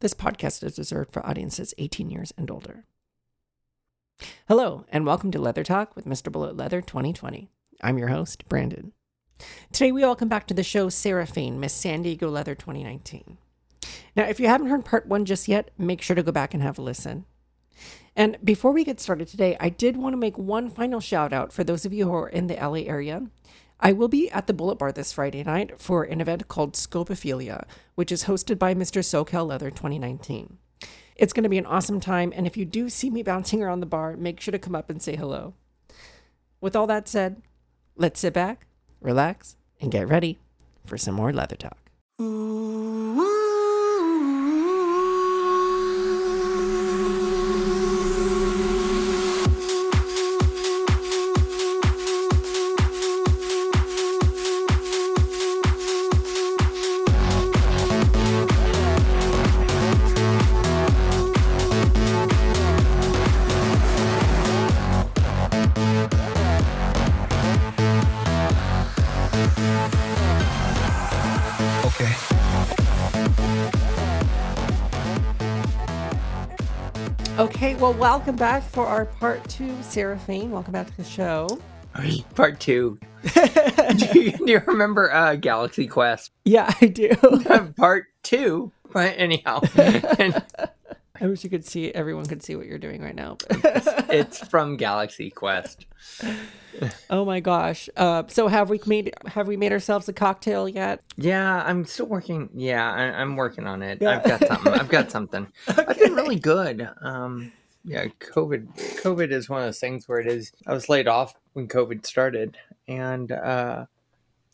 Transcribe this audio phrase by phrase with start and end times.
[0.00, 2.84] This podcast is reserved for audiences 18 years and older.
[4.48, 6.32] Hello, and welcome to Leather Talk with Mr.
[6.32, 7.50] Bullet Leather 2020.
[7.82, 8.92] I'm your host, Brandon.
[9.70, 13.36] Today, we welcome back to the show Seraphine, Miss San Diego Leather 2019.
[14.16, 16.62] Now, if you haven't heard part one just yet, make sure to go back and
[16.62, 17.26] have a listen.
[18.16, 21.52] And before we get started today, I did want to make one final shout out
[21.52, 23.26] for those of you who are in the LA area.
[23.82, 27.64] I will be at the Bullet Bar this Friday night for an event called Scopophilia,
[27.94, 29.00] which is hosted by Mr.
[29.00, 30.58] SoCal Leather 2019.
[31.16, 33.80] It's going to be an awesome time, and if you do see me bouncing around
[33.80, 35.54] the bar, make sure to come up and say hello.
[36.60, 37.40] With all that said,
[37.96, 38.66] let's sit back,
[39.00, 40.38] relax, and get ready
[40.84, 41.78] for some more leather talk.
[77.40, 80.50] Okay, well, welcome back for our part two, Seraphine.
[80.50, 81.58] Welcome back to the show.
[82.34, 82.98] Part two.
[83.34, 83.40] do,
[84.20, 86.32] you, do you remember uh, Galaxy Quest?
[86.44, 87.08] Yeah, I do.
[87.78, 88.72] Part two.
[88.92, 89.60] But anyhow,
[90.18, 90.44] and
[91.20, 93.36] I wish you could see, everyone could see what you're doing right now.
[93.48, 95.86] but- it's from Galaxy Quest.
[97.10, 97.88] oh my gosh.
[97.96, 101.02] Uh, so have we made have we made ourselves a cocktail yet?
[101.16, 102.48] Yeah, I'm still working.
[102.54, 103.98] Yeah, I, I'm working on it.
[104.00, 104.10] Yeah.
[104.16, 104.72] I've got something.
[104.72, 105.46] I've got something.
[105.68, 106.88] I've been really good.
[107.02, 107.52] Um,
[107.84, 109.00] yeah, COVID.
[109.02, 110.52] COVID is one of those things where it is.
[110.66, 112.56] I was laid off when COVID started,
[112.88, 113.86] and uh,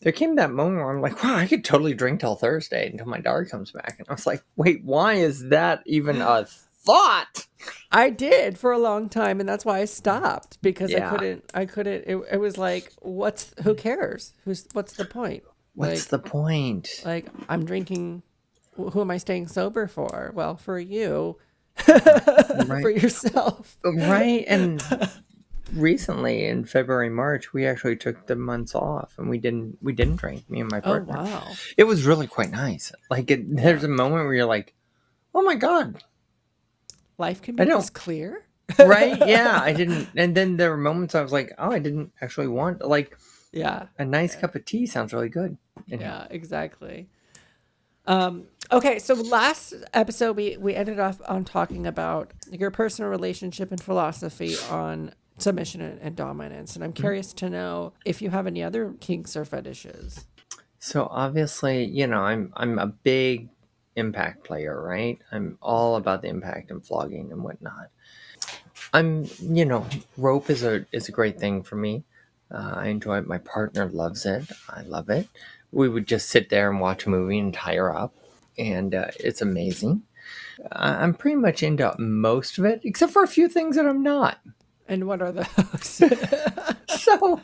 [0.01, 3.07] there came that moment where I'm like, wow, I could totally drink till Thursday until
[3.07, 6.45] my daughter comes back, and I was like, wait, why is that even a
[6.85, 7.47] thought?
[7.91, 11.07] I did for a long time, and that's why I stopped because Yeah.
[11.07, 11.51] I couldn't.
[11.53, 12.03] I couldn't.
[12.07, 14.33] It, it was like, what's who cares?
[14.45, 15.43] Who's what's the point?
[15.73, 16.89] What's the point?
[17.03, 18.23] Like I'm drinking.
[18.75, 20.31] Who am I staying sober for?
[20.35, 21.37] Well, for you,
[21.75, 23.77] for yourself.
[23.83, 24.81] right and
[25.73, 30.15] recently in february march we actually took the months off and we didn't we didn't
[30.15, 31.13] drink me and my partner.
[31.13, 31.53] Oh partner wow.
[31.75, 34.73] it was really quite nice like it, there's a moment where you're like
[35.35, 36.03] oh my god
[37.17, 38.43] Life can be this clear.
[38.79, 42.11] right yeah i didn't and then there were moments i was like oh i didn't
[42.21, 43.17] actually want like
[43.51, 43.87] Yeah.
[43.97, 45.57] a nice cup of tea sounds really good
[45.91, 47.07] And Yeah, exactly.
[48.05, 53.69] Um, okay, so last episode we we ended off on talking about your personal relationship
[53.71, 58.47] and philosophy on submission and, and dominance, and I'm curious to know if you have
[58.47, 60.25] any other kinks or fetishes.
[60.79, 63.49] So obviously, you know, I'm I'm a big
[63.95, 65.19] impact player, right?
[65.31, 67.89] I'm all about the impact and flogging and whatnot.
[68.93, 72.03] I'm, you know, rope is a is a great thing for me.
[72.49, 73.27] Uh, I enjoy it.
[73.27, 74.49] My partner loves it.
[74.69, 75.27] I love it.
[75.71, 78.15] We would just sit there and watch a movie and tie her up,
[78.57, 80.03] and uh, it's amazing.
[80.71, 84.39] I'm pretty much into most of it, except for a few things that I'm not.
[84.87, 85.47] And what are those?
[86.89, 87.41] so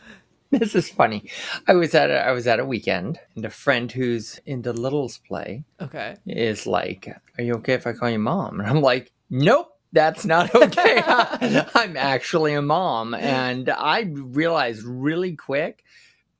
[0.52, 1.30] this is funny.
[1.68, 5.18] I was at a, I was at a weekend, and a friend who's into Little's
[5.18, 6.16] play okay.
[6.26, 10.26] is like, "Are you okay if I call you mom?" And I'm like, "Nope." That's
[10.26, 11.04] not okay.
[11.06, 13.14] I'm actually a mom.
[13.14, 15.84] And I realized really quick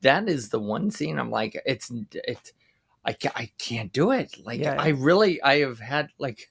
[0.02, 2.52] that is the one scene I'm like, it's, it's,
[3.06, 4.36] I, ca- I can't do it.
[4.44, 4.76] Like, Yeah.
[4.80, 6.50] I really, I have had, like,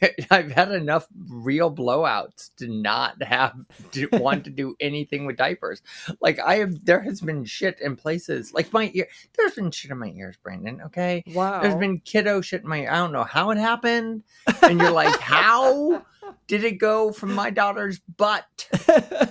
[0.30, 3.54] I've had enough real blowouts to not have
[3.92, 5.82] to want to do anything with diapers.
[6.20, 9.90] Like, I have, there has been shit in places, like my ear, there's been shit
[9.90, 11.24] in my ears, Brandon, okay?
[11.28, 11.62] Wow.
[11.62, 12.86] There's been kiddo shit in my.
[12.86, 14.22] I don't know how it happened,
[14.62, 16.04] and you're like, how
[16.46, 18.68] did it go from my daughter's butt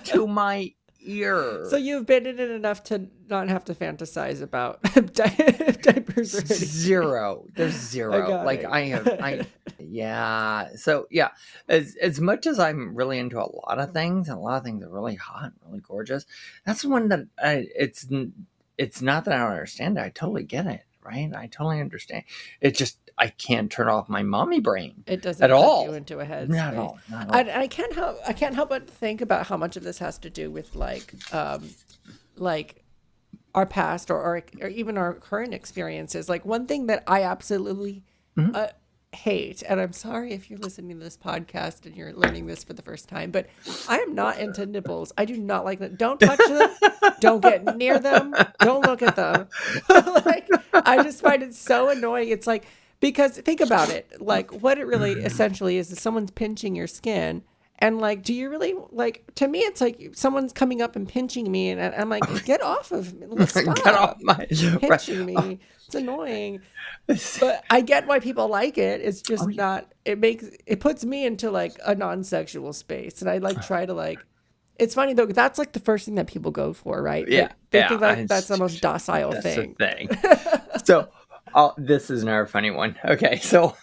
[0.06, 0.74] to my
[1.04, 1.66] ear?
[1.70, 4.82] so you've been in it enough to not have to fantasize about
[5.14, 7.46] di- diapers zero.
[7.56, 8.44] There's zero.
[8.44, 8.70] like it.
[8.70, 9.08] I have.
[9.08, 9.46] I
[9.80, 10.70] yeah.
[10.76, 11.30] So yeah,
[11.68, 14.64] as as much as I'm really into a lot of things, and a lot of
[14.64, 16.26] things are really hot, and really gorgeous.
[16.66, 17.68] That's one that I.
[17.76, 18.08] It's
[18.78, 20.02] it's not that I don't understand it.
[20.02, 20.84] I totally get it.
[21.04, 21.32] Right.
[21.36, 22.24] I totally understand.
[22.62, 25.04] It just I can't turn off my mommy brain.
[25.08, 25.86] It doesn't At all.
[25.86, 26.50] you into a head.
[26.50, 27.00] Not at all.
[27.10, 27.56] Not at all.
[27.60, 30.18] I, I can't help I can't help but think about how much of this has
[30.20, 31.70] to do with like um
[32.36, 32.84] like
[33.56, 36.28] our past or or, or even our current experiences.
[36.28, 38.04] Like one thing that I absolutely
[38.36, 38.56] Mm-hmm.
[38.56, 38.68] uh,
[39.16, 42.74] hate, and I'm sorry if you're listening to this podcast and you're learning this for
[42.74, 43.46] the first time, but
[43.88, 45.14] I am not into nipples.
[45.16, 45.94] I do not like them.
[45.98, 46.72] Don't touch them.
[47.20, 48.34] don't get near them.
[48.60, 49.48] Don't look at them.
[50.26, 52.30] like I just find it so annoying.
[52.30, 52.66] It's like
[53.04, 57.44] because think about it like what it really essentially is is someone's pinching your skin
[57.80, 61.52] and like do you really like to me it's like someone's coming up and pinching
[61.52, 63.46] me and i'm like get off of me.
[63.46, 64.46] Stop Get off my
[64.80, 65.36] pinching me.
[65.38, 65.58] Oh.
[65.86, 66.62] It's annoying.
[67.42, 69.02] But i get why people like it.
[69.02, 73.30] It's Oh, just not it makes it puts me into like a non-sexual space and
[73.30, 73.62] i like uh.
[73.64, 74.20] try to like
[74.80, 77.28] it's funny though that's like the first thing that people go for right?
[77.28, 79.76] Yeah, they yeah, think that I- that's the most docile thing.
[79.76, 80.10] thing.
[80.84, 81.10] so,
[81.56, 82.98] I'll, this is another funny one.
[83.06, 83.76] Okay, so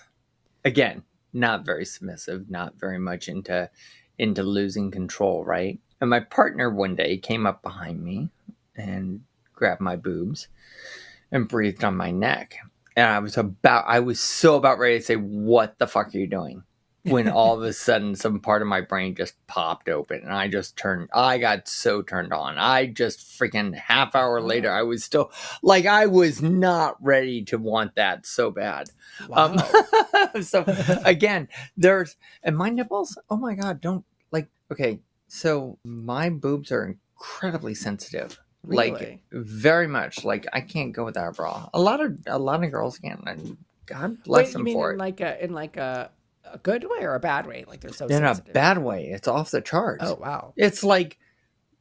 [0.64, 1.02] again,
[1.32, 3.70] not very submissive, not very much into
[4.18, 5.78] into losing control, right?
[6.00, 8.28] And my partner one day came up behind me
[8.76, 9.22] and
[9.54, 10.48] grabbed my boobs
[11.32, 12.56] and breathed on my neck.
[12.96, 16.18] And I was about I was so about ready to say, What the fuck are
[16.18, 16.64] you doing?
[17.02, 20.48] When all of a sudden some part of my brain just popped open and I
[20.48, 22.58] just turned I got so turned on.
[22.58, 25.32] I just freaking half hour later I was still
[25.62, 28.90] like I was not ready to want that so bad.
[29.28, 29.54] wow.
[30.34, 30.64] Um, so
[31.04, 33.18] again, there's and my nipples.
[33.30, 34.48] Oh my god, don't like.
[34.70, 38.38] Okay, so my boobs are incredibly sensitive.
[38.64, 40.24] Like very much.
[40.24, 41.68] Like I can't go without a bra.
[41.72, 43.56] A lot of a lot of girls can't And
[43.86, 44.98] God bless Wait, them for in it.
[44.98, 46.10] like a in like a,
[46.52, 47.64] a good way or a bad way?
[47.66, 48.54] Like they're so in a sensitive.
[48.54, 49.06] bad way.
[49.06, 50.04] It's off the charts.
[50.06, 50.52] Oh wow.
[50.56, 51.18] It's like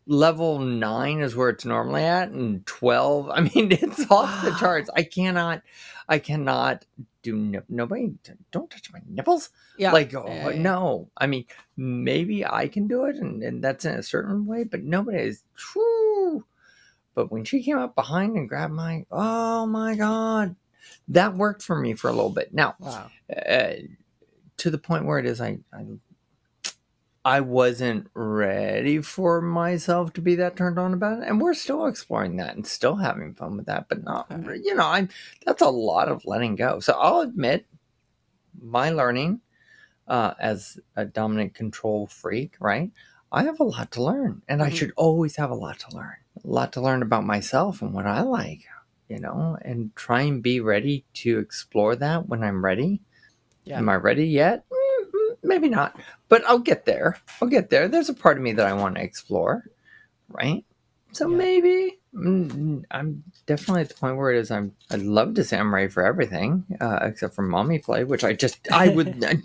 [0.05, 3.29] level nine is where it's normally at, and twelve.
[3.29, 4.89] I mean, it's off the charts.
[4.95, 5.61] I cannot.
[6.07, 6.85] I cannot
[7.21, 7.35] do.
[7.37, 8.13] nip- Nobody.
[8.51, 9.49] Don't touch my nipples.
[9.77, 9.91] Yeah.
[9.93, 10.61] like oh, yeah, yeah.
[10.61, 11.45] no i mean
[11.77, 15.41] maybe i can do it and, and that's in a certain way but nobody is
[15.55, 16.43] true
[17.15, 20.57] but when she came up behind and grabbed my oh my god
[21.07, 23.09] that worked for me for a little bit now Wow.
[23.33, 23.71] uh,
[24.59, 25.85] to the point where it is I, I
[27.25, 31.27] i wasn't ready for myself to be that turned on about it.
[31.27, 34.59] And we're still exploring that and still having fun with that but not Okay.
[34.63, 35.09] you know i'm
[35.45, 36.79] that's a lot of letting go.
[36.79, 37.65] So i'll admit
[38.61, 39.41] my learning
[40.07, 42.91] uh, as a dominant control freak right?
[43.31, 44.73] I have a lot to learn and i Mhm.
[44.75, 46.15] should always have a lot to learn.
[46.43, 48.63] A lot to learn about myself and what i like
[49.09, 53.01] you know and try and be ready to explore that when i'm ready
[53.69, 53.77] Yeah.
[53.79, 54.65] Am I ready yet?
[54.71, 57.17] Mm, Maybe not, but I'll get there.
[57.41, 57.87] I'll get there.
[57.87, 59.63] There's a part of me that I want to explore,
[60.29, 60.65] right?
[61.11, 61.37] So Yeah.
[61.37, 64.49] maybe Mm, mm, I'm definitely at the point where it is.
[64.49, 64.75] I'm.
[64.89, 68.33] I'd love to say I'm ready for everything, uh, except for mommy play, which I
[68.33, 68.67] just.
[68.71, 69.23] I would.
[69.23, 69.37] I,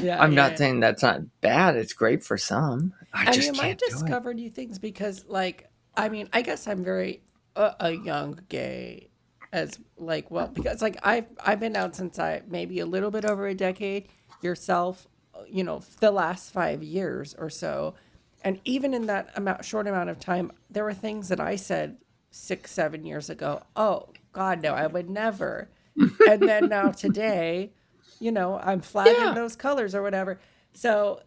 [0.00, 0.20] Yeah.
[0.20, 0.34] I'm yeah.
[0.34, 1.76] not saying that's not bad.
[1.76, 2.94] It's great for some.
[3.12, 3.88] I I just mean, I can't do it.
[3.90, 7.22] discovered new things because, like, I mean, I guess I'm very
[7.54, 9.10] uh, a young gay,
[9.54, 13.24] as like, well, because like I've I've been out since I maybe a little bit
[13.24, 14.08] over a decade.
[14.42, 15.06] Yourself,
[15.48, 17.94] you know, the last five years or so,
[18.42, 21.96] and even in that amount short amount of time, there were things that I said
[22.30, 23.62] six seven years ago.
[23.74, 25.70] Oh God, no, I would never.
[26.28, 27.72] and then now today,
[28.20, 29.34] you know, I'm flagging Yeah.
[29.34, 30.38] those colors or whatever.
[30.74, 31.22] So,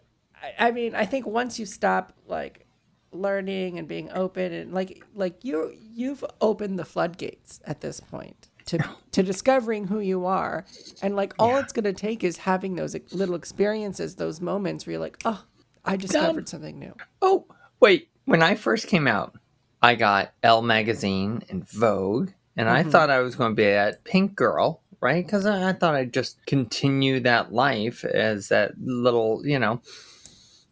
[0.59, 2.66] I, I mean, I think once you stop like
[3.11, 8.49] learning and being open and like like you you've opened the floodgates at this point
[8.65, 8.77] to
[9.11, 10.65] to discovering who you are
[11.01, 11.59] and like all Yeah.
[11.61, 15.43] it's going to take is having those little experiences those moments where you're like oh
[15.85, 17.47] i discovered something new Oh,
[17.79, 18.09] wait.
[18.25, 19.33] When I first came out,
[19.81, 22.91] I got Elle magazine and Vogue, and I Mhm.
[22.91, 25.25] thought I was going to be that pink girl, right?
[25.25, 29.81] Because I, I thought I'd just continue that life as that little, you know,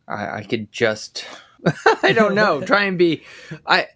[0.07, 1.25] I, I could just,
[2.03, 3.23] I don't know, try and be.
[3.65, 3.87] I.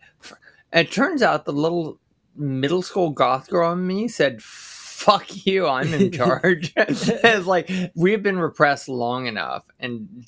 [0.72, 2.00] It turns out the little
[2.36, 8.24] middle school goth girl in me said, "Fuck you, I'm in charge." it's like we've
[8.24, 10.26] been repressed long enough, and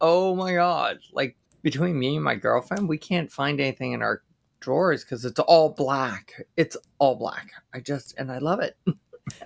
[0.00, 4.22] oh my god, like between me and my girlfriend, we can't find anything in our
[4.60, 6.46] drawers because it's all black.
[6.56, 7.50] It's all black.
[7.72, 8.76] I just and I love it.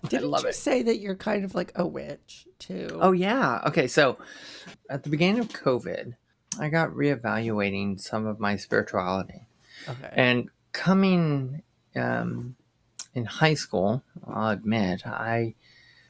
[0.08, 0.54] Didn't love you it.
[0.54, 3.60] say that you're kind of like a witch too Oh yeah.
[3.66, 4.18] Okay, so
[4.90, 6.14] at the beginning of COVID,
[6.58, 9.46] I got reevaluating some of my spirituality.
[9.88, 11.62] okay And coming
[11.96, 12.56] um,
[13.14, 15.54] in high school, I'll admit, I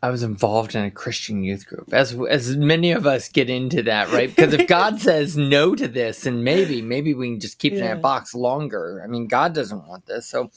[0.03, 3.83] I was involved in a Christian youth group, as as many of us get into
[3.83, 4.31] that, right?
[4.31, 7.79] Because if God says no to this, and maybe maybe we can just keep it
[7.81, 7.93] in Yeah.
[7.93, 9.03] a box longer.
[9.05, 10.51] I mean, God doesn't want this, so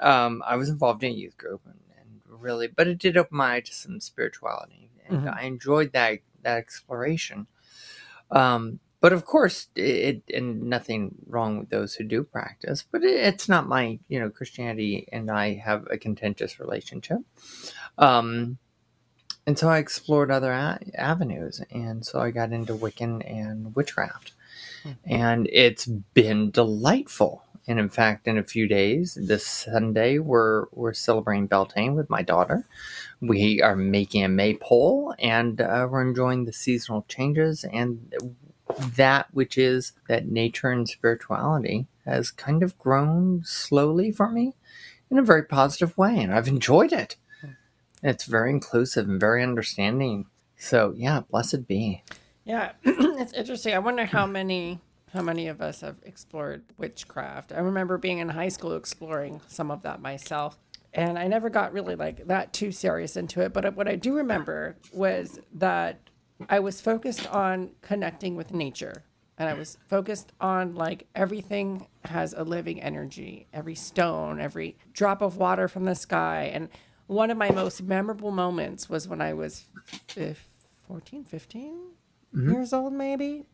[0.00, 3.36] um, I was involved in a youth group, and, and really, but it did open
[3.36, 5.36] my eye to some spirituality, and Mhm.
[5.38, 7.46] I enjoyed that that exploration.
[8.30, 13.14] Um, but of course, it and nothing wrong with those who do practice, but it,
[13.14, 17.18] it's not my you know Christianity and I have a contentious relationship.
[17.98, 18.58] Um,
[19.46, 24.32] and so I explored other a- avenues, and so I got into Wiccan and witchcraft,
[24.84, 24.92] Hmm.
[25.04, 27.44] and it's been delightful.
[27.68, 32.22] and in fact, in a few days, this Sunday, we're we're celebrating Beltane with my
[32.22, 32.66] daughter.
[33.20, 38.12] We are making a maypole, and uh, we're enjoying the seasonal changes and
[38.78, 44.54] that which is that nature and spirituality has kind of grown slowly for me
[45.10, 47.16] in a very positive way, and I've enjoyed it.
[47.40, 47.50] Hmm.
[48.02, 50.26] It's very inclusive and very understanding.
[50.56, 52.02] So yeah, blessed be.
[52.44, 53.74] Yeah, it's interesting.
[53.74, 54.80] I wonder how many
[55.12, 57.52] how many of us have explored witchcraft.
[57.52, 60.58] I remember being in high school exploring some of that myself.
[60.92, 63.52] And I never got really like that too serious into it.
[63.52, 65.98] But what I do remember was that
[66.48, 69.04] I was focused on connecting with nature.
[69.38, 75.22] And I was focused on like everything has a living energy, every stone, every drop
[75.22, 76.50] of water from the sky.
[76.52, 76.68] And
[77.06, 79.64] one of my most memorable moments was when I was
[80.88, 81.74] 14, 15
[82.34, 82.52] mm-hmm.
[82.52, 83.46] years old, maybe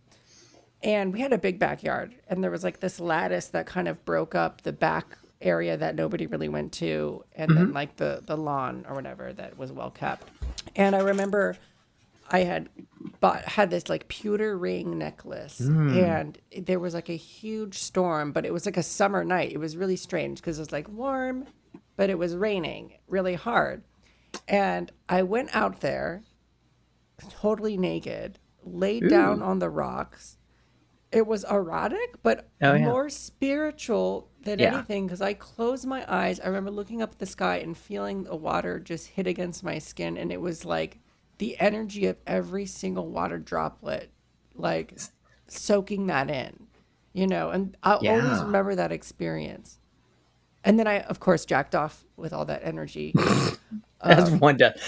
[0.83, 4.05] and we had a big backyard and there was like this lattice that kind of
[4.05, 7.64] broke up the back area that nobody really went to and mm-hmm.
[7.64, 10.28] then like the the lawn or whatever that was well kept
[10.76, 11.57] and i remember
[12.30, 12.68] i had
[13.21, 16.02] bought had this like pewter ring necklace mm.
[16.02, 19.59] and there was like a huge storm but it was like a summer night it
[19.59, 21.47] was really strange because it was like warm
[21.97, 23.83] but it was raining really hard
[24.49, 26.23] and i went out there
[27.30, 29.09] totally naked laid Ooh.
[29.09, 30.37] down on the rocks
[31.12, 32.85] it was erotic, but oh, yeah.
[32.85, 34.75] more spiritual than yeah.
[34.75, 36.40] anything because I closed my eyes.
[36.40, 39.78] I remember looking up at the sky and feeling the water just hit against my
[39.78, 40.99] skin, and it was like
[41.38, 44.11] the energy of every single water droplet,
[44.55, 44.99] like
[45.49, 46.66] soaking that in,
[47.12, 47.50] you know.
[47.50, 48.11] And I yeah.
[48.12, 49.78] always remember that experience.
[50.64, 53.14] And then I, of course, jacked off with all that energy.
[54.00, 54.78] As um, one does.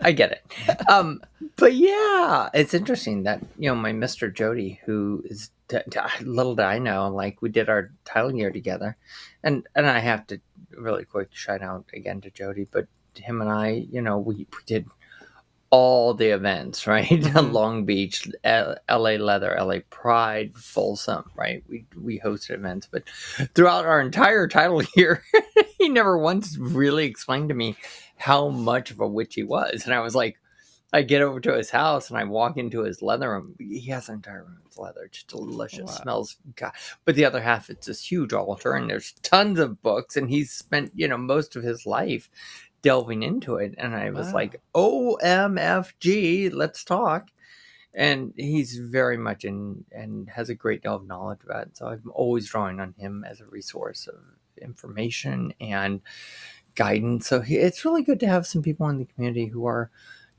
[0.00, 0.90] I get it.
[0.90, 1.22] Um,
[1.56, 6.56] but yeah, it's interesting that you know my Mister Jody, who is t- t- little
[6.56, 8.96] did I know, like we did our title year together,
[9.42, 10.40] and and I have to
[10.76, 12.86] really quick shout out again to Jody, but
[13.18, 14.86] him and I, you know, we, we did
[15.70, 17.08] all the events, right?
[17.08, 17.52] Mm-hmm.
[17.52, 21.64] Long Beach, L- LA Leather, LA Pride, Folsom, right?
[21.68, 23.04] We we hosted events, but
[23.54, 25.24] throughout our entire title year,
[25.78, 27.76] he never once really explained to me
[28.16, 30.38] how much of a witch he was, and I was like,
[30.92, 33.54] I get over to his house and I walk into his leather room.
[33.58, 36.02] He has an entire room of leather, just delicious, wow.
[36.02, 36.36] smells.
[36.54, 36.72] God.
[37.06, 40.52] But the other half, it's this huge altar, and there's tons of books, and he's
[40.52, 42.28] spent you know most of his life
[42.82, 43.74] delving into it.
[43.78, 44.34] And I was wow.
[44.34, 47.28] like, OMFG, let's talk.
[47.94, 51.76] And he's very much in and has a great deal of knowledge about it.
[51.76, 54.18] So I'm always drawing on him as a resource of
[54.60, 56.00] information and
[56.74, 57.26] guidance.
[57.26, 59.90] So it's really good to have some people in the community who are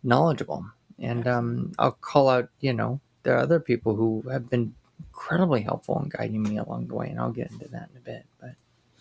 [0.04, 0.66] knowledgeable.
[1.00, 5.62] And um, I'll call out, you know, there are other people who have been incredibly
[5.62, 8.26] helpful in guiding me along the way, and I'll get into that in a bit.
[8.40, 8.52] But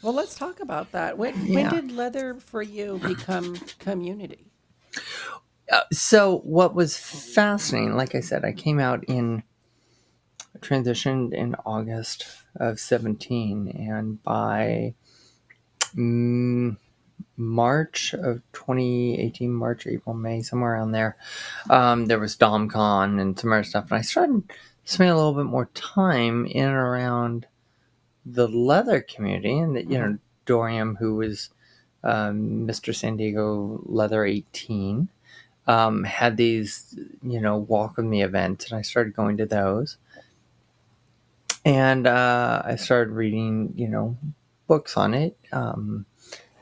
[0.02, 1.16] well, let's talk about that.
[1.16, 1.54] When yeah.
[1.54, 4.52] when did leather for you become community?
[5.70, 9.42] Uh, so what was fascinating, like I said, I came out in
[10.60, 14.94] transitioned in August of 17 and by
[15.94, 16.76] mm,
[17.36, 21.16] March of 2018, March, April, May, somewhere around there.
[21.70, 24.42] Um, there was DomCon and some other stuff, and I started
[24.84, 27.46] spending a little bit more time in and around
[28.24, 31.50] the leather community, and that you know Dorian, who was
[32.04, 32.94] um, Mr.
[32.94, 35.08] San Diego Leather 18,
[35.66, 39.96] um, had these you know walk with me events, and I started going to those.
[41.64, 44.16] And uh, I started reading, you know,
[44.66, 45.36] books on it.
[45.52, 46.06] Um,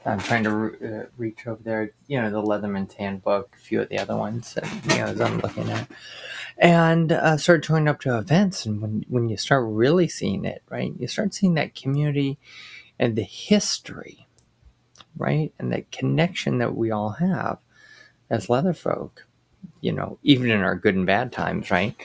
[0.04, 3.80] I'm trying to re- uh, reach over there, you know, the Leatherman's Handbook, a few
[3.80, 5.88] of the other ones that, you know, as I'm looking at.
[6.60, 8.66] And uh, started joining up to events.
[8.66, 12.38] And when, when you start really seeing it, right, you start seeing that community
[12.98, 14.26] and the history,
[15.16, 17.58] right, and that connection that we all have
[18.28, 19.26] as leather folk,
[19.80, 21.96] you know, even in our good and bad times, right,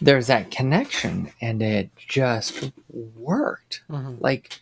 [0.00, 3.82] there's that connection and it just worked.
[3.90, 4.14] Mm-hmm.
[4.20, 4.58] Like,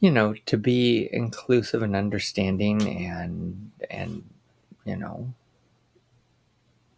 [0.00, 4.24] you know, to be inclusive and understanding and and
[4.84, 5.32] you know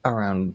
[0.05, 0.55] around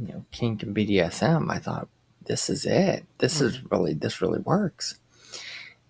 [0.00, 1.88] you know kink and BDSM, I thought
[2.26, 3.04] this is it.
[3.18, 3.70] This is mm.
[3.70, 4.98] really this really works.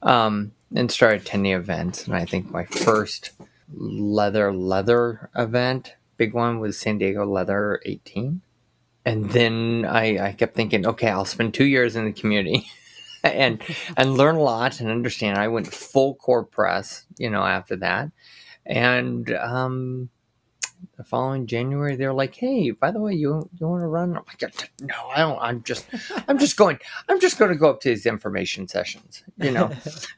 [0.02, 3.32] Um, and started attending events, and I think my first
[3.74, 8.40] leather leather event, big one, was San Diego Leather 18.
[9.04, 12.66] And then I, I kept thinking, okay, I'll spend two years in the community.
[13.24, 13.62] and
[13.96, 15.38] and learn a lot and understand.
[15.38, 18.10] I went full core press, you know, after that,
[18.64, 20.08] and um,
[20.96, 24.24] the following January, they're like, "Hey, by the way, you you want to run?" I'm
[24.26, 25.38] like, "No, I don't.
[25.40, 25.86] I'm just,
[26.28, 26.78] I'm just going.
[27.08, 29.70] I'm just going to go up to these information sessions, you know,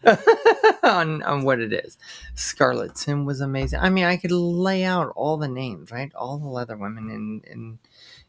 [0.82, 1.98] on on what it is."
[2.34, 3.80] Scarlet Sim was amazing.
[3.80, 6.12] I mean, I could lay out all the names, right?
[6.14, 7.78] All the leather women in in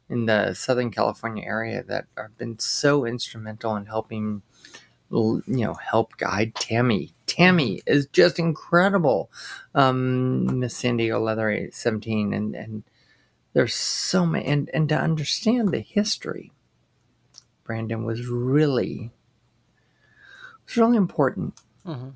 [0.09, 4.43] in the Southern California area that have been so instrumental in helping
[5.12, 7.13] you know help guide Tammy.
[7.27, 9.31] Tammy is just incredible.
[9.75, 12.83] Um, Miss San Diego Leather 17 and and
[13.53, 16.51] there's so many and and to understand the history,
[17.63, 19.12] Brandon was really
[20.65, 21.53] was really important.
[21.86, 22.10] Mm-hmm.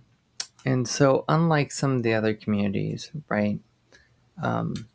[0.66, 3.60] And so, unlike some of the other communities, right,
[4.42, 4.88] um,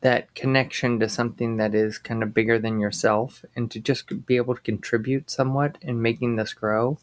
[0.00, 4.36] that connection to something that is kind of bigger than yourself and to just be
[4.36, 6.98] able to contribute somewhat in making this grow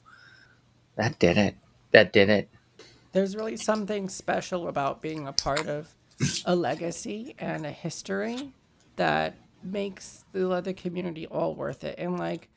[0.95, 1.55] that did it.
[1.91, 2.49] That did it.
[3.11, 5.93] There's really something special about being a part of
[6.45, 8.53] a legacy and a history
[8.95, 11.95] that makes the leather community all worth it.
[11.97, 12.49] And like,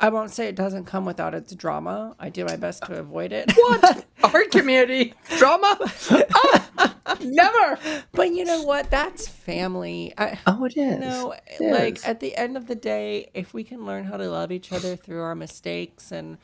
[0.00, 2.14] I won't say it doesn't come without its drama.
[2.18, 3.52] I do my best to avoid it.
[3.56, 4.04] What?
[4.24, 5.78] Our community drama?
[6.10, 6.63] Ah,
[7.22, 7.78] never.
[8.12, 8.90] But you know what?
[8.90, 10.12] That's family.
[10.16, 10.94] I, oh, it is.
[10.94, 12.04] You know, like is.
[12.04, 14.96] at the end of the day, if we can learn how to love each other
[14.96, 16.38] through our mistakes and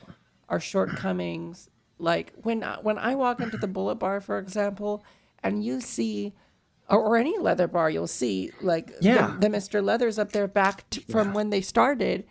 [0.49, 5.05] our shortcomings, like when when I walk into the Bullet Bar, for example,
[5.43, 6.35] and you see
[6.89, 9.37] or, or, any leather bar, you'll see like yeah.
[9.39, 9.83] the, the Mr.
[9.83, 11.35] Leathers up there back t- from yeah.
[11.35, 12.25] when they started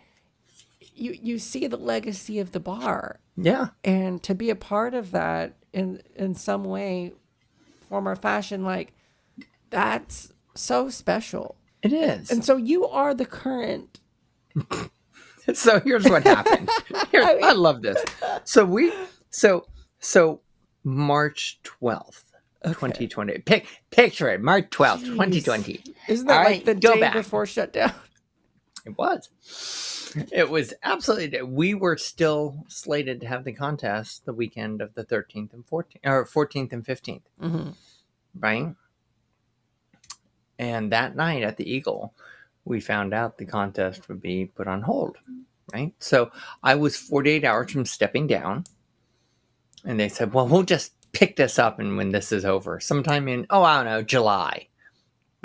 [1.00, 3.18] you you see the legacy of the bar.
[3.36, 3.68] Yeah.
[3.82, 7.14] And to be a part of that in in some way,
[7.90, 8.94] form or fashion, like
[9.68, 11.56] that's so special.
[11.82, 12.30] It is.
[12.30, 14.00] And so you are the current.
[15.54, 16.70] so here's what happened.
[17.10, 18.02] Here, I, mean, I love this.
[18.44, 18.92] So we
[19.28, 19.66] so
[19.98, 20.40] so
[20.82, 22.24] March twelfth.
[22.62, 22.74] Okay.
[22.74, 23.38] 2020.
[23.38, 25.12] Pic- picture it, March 12th, Jeez.
[25.12, 25.82] 2020.
[26.08, 27.14] Isn't that like the day back.
[27.14, 27.94] before shutdown?
[28.90, 29.28] It was
[30.32, 31.42] it was absolutely.
[31.42, 35.96] We were still slated to have the contest the weekend of the 13th and 14th,
[36.04, 37.70] or 14th and 15th, mm-hmm.
[38.38, 38.74] right?
[40.58, 42.14] And that night at the Eagle,
[42.64, 45.16] we found out the contest would be put on hold,
[45.72, 45.94] right?
[45.98, 46.30] So
[46.62, 48.64] I was 48 hours from stepping down,
[49.84, 53.28] and they said, "Well, we'll just pick this up and when this is over, sometime
[53.28, 54.68] in oh I don't know July."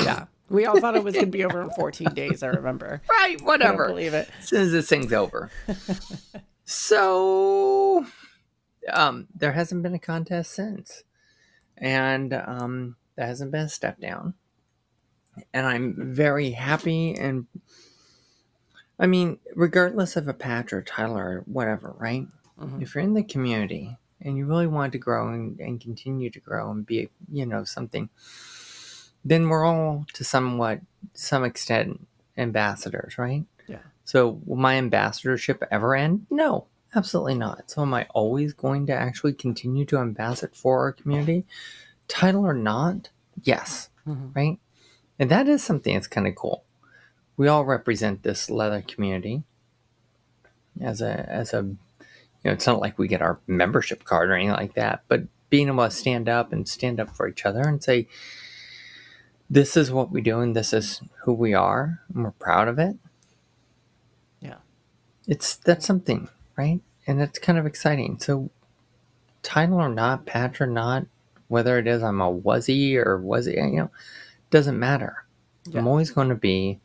[0.01, 0.25] Yeah.
[0.49, 3.01] We all thought it was going to be over in 14 days, I remember.
[3.09, 3.87] Right, whatever.
[3.87, 4.29] believe it.
[4.39, 5.49] As soon as this thing's over.
[6.65, 8.05] so,
[8.91, 11.03] um, there hasn't been a contest since.
[11.77, 14.35] And um, there hasn't been a step down.
[15.53, 17.47] And I'm very happy and
[18.97, 22.25] I mean, regardless of a patch or title or whatever, right?
[22.57, 22.81] Mm-hmm.
[22.81, 26.39] If you're in the community and you really want to grow and, and continue to
[26.39, 28.09] grow and be, you know, something–
[29.25, 30.79] then we're all to somewhat
[31.13, 32.07] some extent
[32.37, 33.43] ambassadors, right?
[33.67, 33.79] Yeah.
[34.03, 36.27] So will my ambassadorship ever end?
[36.29, 37.71] No, absolutely not.
[37.71, 41.45] So am I always going to actually continue to ambassador for our community,
[42.07, 43.09] title or not?
[43.43, 43.89] Yes.
[44.07, 44.27] Mm-hmm.
[44.33, 44.59] Right.
[45.17, 46.63] And that is something that's kind of cool.
[47.35, 49.43] We all represent this leather community
[50.79, 54.35] as a as a you know, it's not like we get our membership card or
[54.35, 57.61] anything like that, but being able to stand up and stand up for each other
[57.61, 58.07] and say,
[59.49, 62.79] this is what we do and this is who we are and we're proud of
[62.79, 62.95] it.
[64.41, 64.57] Yeah.
[65.27, 66.79] It's that's something right?
[67.07, 68.19] And it's kind of exciting.
[68.19, 68.49] So
[69.43, 71.05] title or not patch or not
[71.47, 73.91] whether it is i'm a wuzzy or it you know
[74.49, 75.25] doesn't matter.
[75.67, 75.79] Yeah.
[75.79, 76.79] i'm always going to be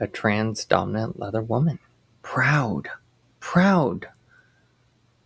[0.00, 1.78] a trans dominant leather woman.
[2.22, 2.88] Proud.
[3.40, 4.08] Proud.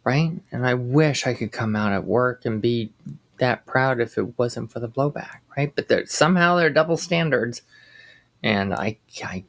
[0.05, 0.33] Right?
[0.53, 2.93] And i wish i could come out at work and be
[3.43, 5.75] that proud if it wasn't for the blowback, right?
[5.75, 7.63] But there, somehow there are double standards,
[8.41, 9.45] and I, I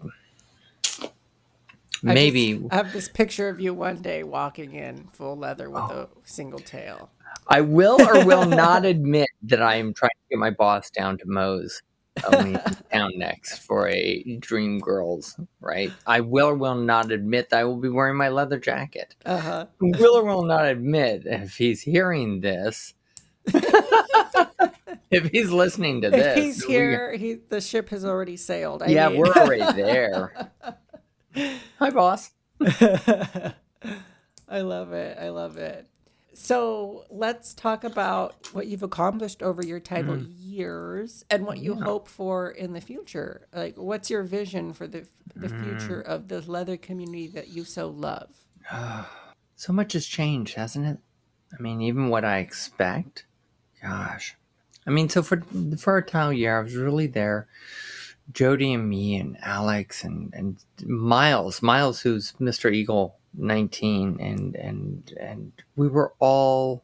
[2.02, 6.10] maybe I have this picture of you one day walking in full leather with oh.
[6.12, 7.12] a single tail.
[7.48, 11.20] I will or will not admit that I am trying to get my boss down
[11.20, 11.84] to Moe's
[12.20, 15.92] town next for a Dream Girls, right?
[16.08, 19.14] I will or will not admit that I will be wearing my leather jacket.
[19.24, 19.68] Uh-huh.
[19.80, 22.96] Will or will not admit if he's hearing this
[25.12, 27.18] if he's listening to this, if he's here, we...
[27.18, 28.84] he, the ship has already sailed.
[28.84, 29.20] I yeah, mean...
[29.20, 30.50] we're already there.
[31.80, 32.32] Hi, boss.
[32.62, 35.18] I love it.
[35.20, 35.88] I love it.
[36.36, 40.34] So let's talk about what you've accomplished over your title mm.
[40.40, 41.84] years and what you yeah.
[41.84, 43.48] hope for in the future.
[43.54, 45.64] Like, what's your vision for the the mm.
[45.64, 48.36] future of the leather community that you so love?
[49.56, 50.98] so much has changed, hasn't it?
[51.58, 53.26] I mean, even what I expect
[53.84, 54.36] gosh,
[54.88, 55.42] I mean, so for
[55.78, 57.48] for our tile year, I was really there.
[58.32, 62.74] Jody and me and Alex and and Miles, Miles, who's Mr.
[62.74, 66.84] Eagle nineteen, and and and we were all.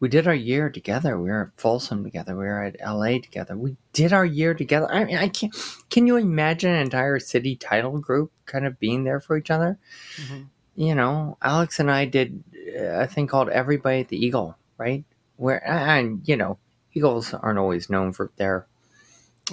[0.00, 1.18] We did our year together.
[1.18, 2.36] We were at Folsom together.
[2.36, 3.56] We were at LA together.
[3.56, 4.86] We did our year together.
[4.88, 5.52] I mean, I can't.
[5.90, 9.76] Can you imagine an entire city title group kind of being there for each other?
[10.16, 10.42] Mm-hmm.
[10.76, 12.44] You know, Alex and I did
[12.76, 15.02] a thing called Everybody at the Eagle, right?
[15.38, 16.58] Where and you know,
[16.94, 18.68] Eagles aren't always known for their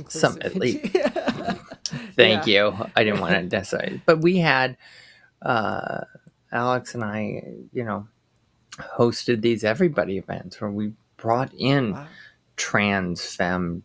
[0.09, 0.85] some at least.
[2.15, 2.75] Thank you.
[2.95, 4.77] I didn't want to necessarily, but we had
[5.43, 6.01] uh,
[6.51, 7.43] Alex and I,
[7.73, 8.07] you know,
[8.79, 12.07] hosted these everybody events where we brought in Wow.
[12.57, 13.83] trans, femme,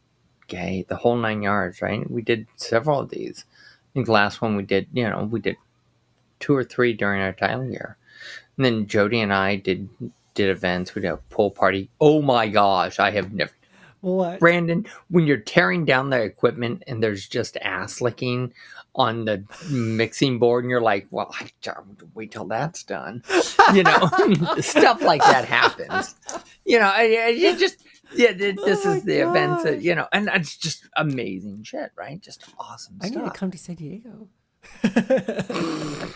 [0.48, 1.82] gay, the whole nine yards.
[1.82, 2.10] Right?
[2.10, 3.44] We did several of these.
[3.50, 5.56] I think the last one we did, you know, we did
[6.40, 7.96] two or three during our title year,
[8.56, 9.88] and then Jody and I did
[10.40, 10.94] did events.
[10.94, 11.90] We did a pool party.
[12.00, 13.53] Oh my gosh, I have never
[14.00, 14.40] What?
[14.40, 18.53] Brandon, when you're tearing down the equipment and there's just ass licking
[18.94, 21.48] on the mixing board, and you're like, well, I
[22.14, 23.22] wait till that's done.
[23.72, 24.09] You know,
[24.61, 26.16] stuff like that happens.
[26.64, 27.76] You know, you just,
[28.14, 31.62] yeah, th- oh this Oh is the events that, you know, and it's just amazing
[31.62, 32.20] shit, right?
[32.20, 34.29] Just awesome I need to come to San Diego.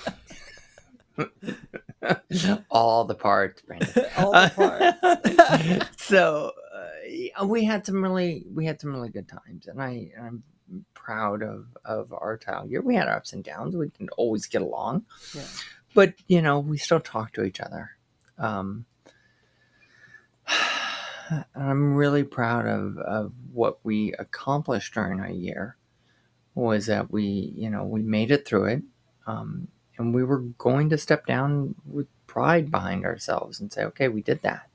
[2.71, 4.05] All the parts, Brandon.
[4.17, 5.89] All the parts.
[6.03, 6.53] so
[7.41, 10.43] uh, we had some really we had some really good times and i i'm
[10.95, 14.47] proud of of our tile year we had our ups and downs we didn't always
[14.47, 15.43] get along Yeah.
[15.95, 17.91] but you know we still talk to each other
[18.39, 18.85] um
[21.55, 25.77] i'm really proud of of what we accomplished during our year
[26.55, 28.83] was that we you know we made it through it
[29.27, 34.09] um and we were going to step down with pride behind ourselves and say okay
[34.09, 34.69] we did that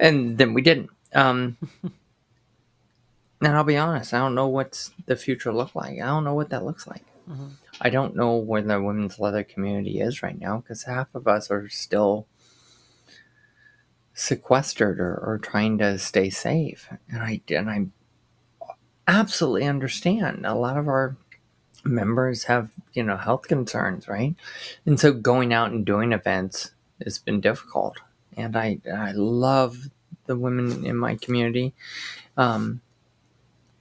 [0.00, 0.90] and then we didn't.
[1.14, 5.94] Um, and I'll be honest, I don't know what's the future look like.
[5.94, 7.04] I don't know what that looks like.
[7.28, 7.52] Mhm.
[7.80, 11.50] I don't know where the women's leather community is right now because half of us
[11.50, 12.26] are still
[14.14, 16.88] sequestered or, or trying to stay safe.
[17.08, 17.86] And I and I
[19.06, 20.44] absolutely understand.
[20.44, 21.16] A lot of our
[21.88, 24.34] members have you know health concerns, right?
[24.86, 26.72] And so going out and doing events
[27.04, 27.98] has been difficult
[28.38, 29.90] and I I love
[30.26, 31.74] the women in my community,
[32.36, 32.80] um,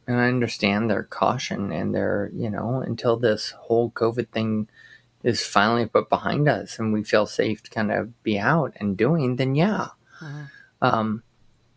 [0.07, 4.67] and I understand their caution and their you know until this whole COVID thing
[5.23, 8.95] is finally put behind us and we feel safe to kind of be out and
[8.97, 9.89] doing, then yeah.
[10.21, 10.49] Mhm.
[10.81, 11.23] Um,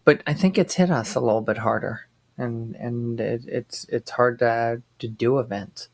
[0.04, 4.10] but I think it's hit us a little bit harder, and and it, it's it's
[4.12, 5.88] hard to to do events.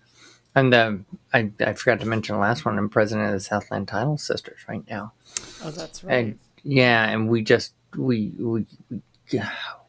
[0.57, 2.79] And um, I I forgot to mention the last one.
[2.79, 5.13] I'm president of the Southland Title Sisters right now.
[5.63, 6.15] Oh, that's right.
[6.15, 8.67] And yeah, and we just we we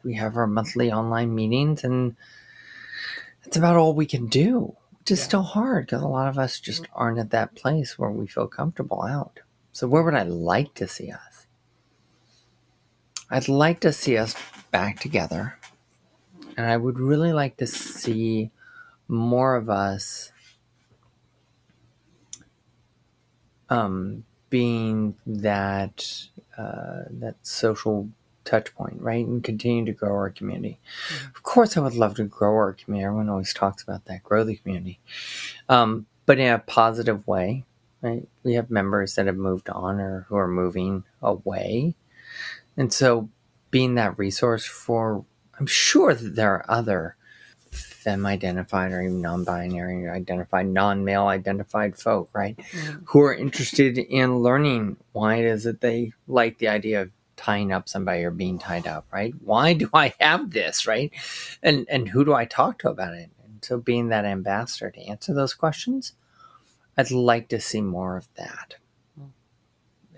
[0.04, 2.16] we, have our monthly online meetings, and
[3.42, 4.76] that's about all we can do.
[4.98, 5.24] Which is Yeah.
[5.24, 8.46] still hard because a lot of us just aren't at that place where we feel
[8.46, 9.40] comfortable out.
[9.72, 11.46] So where would I like to see us?
[13.30, 14.34] I'd like to see us
[14.70, 15.58] back together,
[16.58, 18.50] and I would really like to see
[19.06, 20.30] more of us
[23.70, 28.08] um, being that uh, that social
[28.44, 30.78] touch point, right, and continue to grow our community.
[31.34, 33.04] Of course, I would love to grow our community.
[33.04, 35.00] Everyone always talks about that, grow the community,
[35.68, 37.64] um, but in a positive way,
[38.00, 38.26] right?
[38.42, 41.94] We have members that have moved on or who are moving away,
[42.76, 43.28] and so
[43.70, 45.24] being that resource for,
[45.58, 47.16] I'm sure that there are other
[48.04, 52.56] femme identified or even non-binary identified non-male identified folk right?
[52.56, 53.02] Mhm.
[53.06, 57.70] who are interested in learning why it is that they like the idea of tying
[57.72, 59.34] up somebody or being tied up right?
[59.44, 61.10] Why do i have this right?
[61.62, 63.30] And and who do i talk to about it?
[63.44, 66.12] And so being that ambassador to answer those questions
[66.96, 68.76] i'd like to see more of that.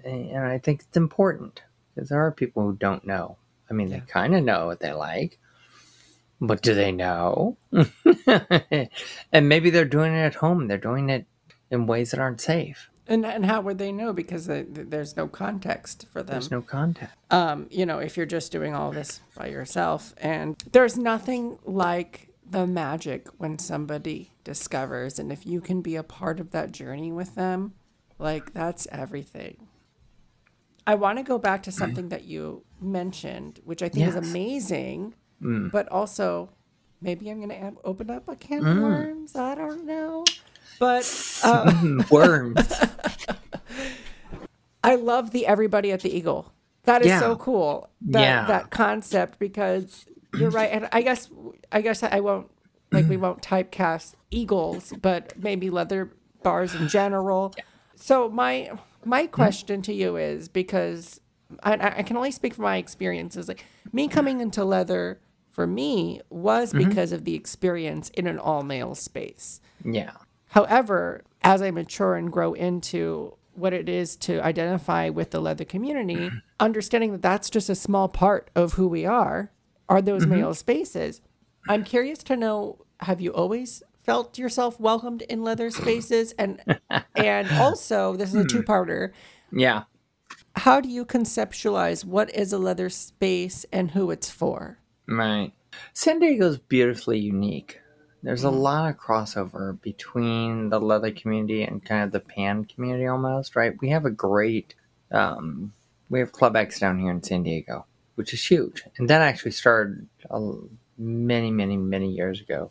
[0.04, 1.62] And i think it's important
[1.94, 3.36] because there are people who don't know.
[3.70, 4.00] I mean Yeah.
[4.00, 5.38] they kind of know what they like
[6.40, 7.56] but do they know?
[9.32, 10.68] and maybe they're doing it at home.
[10.68, 11.26] They're doing it
[11.70, 12.88] in ways that aren't safe.
[13.06, 14.12] And and how would they know?
[14.12, 16.34] Because they, there's no context for them.
[16.34, 17.14] There's no context.
[17.30, 20.14] um, you know, if you're just doing all this by yourself.
[20.18, 26.02] And there's nothing like the magic when somebody discovers, and if you can be a
[26.02, 27.74] part of that journey with them,
[28.18, 29.66] like that's everything.
[30.86, 35.14] I want to go back to something that you mentioned, which I think is amazing,
[35.42, 35.70] Mm.
[35.72, 36.50] but also
[37.00, 38.76] maybe I'm going to open up a can Mm.
[38.76, 39.36] of worms.
[39.36, 40.24] I don't know.
[40.78, 42.72] But uh, Worms.
[44.82, 46.52] I love the everybody at the Eagle.
[46.84, 47.20] That is Yeah.
[47.20, 47.90] so cool.
[48.02, 48.46] That Yeah.
[48.46, 51.28] that concept because you're right, and I guess
[51.70, 52.50] I guess I won't
[52.92, 57.54] like we won't typecast eagles, but maybe leather bars in general.
[57.96, 58.70] So my
[59.04, 61.20] my question to you is because
[61.62, 63.48] I, I can only speak from my experiences.
[63.48, 65.20] Like me coming into leather
[65.60, 66.88] for me was mm-hmm.
[66.88, 69.60] because of the experience in an all male space.
[69.84, 70.12] Yeah.
[70.46, 75.66] However, as I mature and grow into what it is to identify with the leather
[75.66, 79.52] community, understanding that that's just a small part of who we are,
[79.86, 80.36] are those mm-hmm.
[80.36, 81.20] male spaces.
[81.68, 86.62] I'm curious to know have you always felt yourself welcomed in leather spaces and
[87.14, 88.46] and also this is a hmm.
[88.46, 89.12] two-parter
[89.52, 89.82] Yeah.
[90.56, 94.79] how do you conceptualize what is a leather space and who it's for
[95.10, 95.52] Right.
[95.92, 97.80] San Diego's beautifully unique.
[98.22, 103.06] There's a lot of crossover between the leather community and kind of the pan community
[103.06, 103.72] almost, right?
[103.80, 104.74] We have a great,
[105.10, 105.72] um,
[106.10, 108.84] we have Club X down here in San Diego, which is huge.
[108.98, 110.52] And that actually started a,
[110.98, 112.70] many, many, many years ago.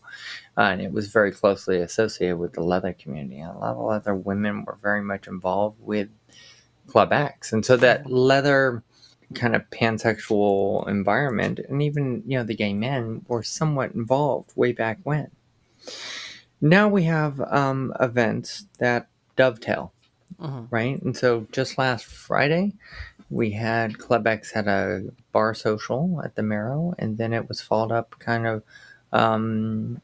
[0.55, 3.39] Uh, and it was very closely associated with the leather community.
[3.39, 6.09] And a lot of leather women were very much involved with
[6.87, 7.51] Club X.
[7.51, 8.83] And so that leather
[9.35, 14.71] kind of pansexual environment and even you know the gay men were somewhat involved way
[14.71, 15.29] back when.
[16.61, 19.93] Now we have um, events that dovetail
[20.41, 20.67] Mhm.
[20.71, 21.01] right?
[21.01, 22.73] And so just last friday
[23.29, 27.61] we had club x had a bar social at the Merrow and then it was
[27.61, 28.63] followed up kind of
[29.13, 30.01] um,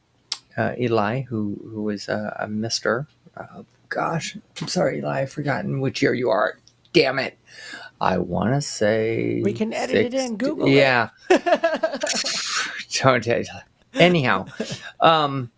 [0.58, 3.08] uh, eli who who was a, a mister.
[3.38, 6.58] Uh, gosh i'm sorry eli i've forgotten which year you are.
[6.94, 7.38] Damn it
[8.02, 11.10] i want to say We can edit it in, Google yeah.
[13.02, 13.28] Don't
[13.94, 14.46] anyhow
[15.00, 15.52] um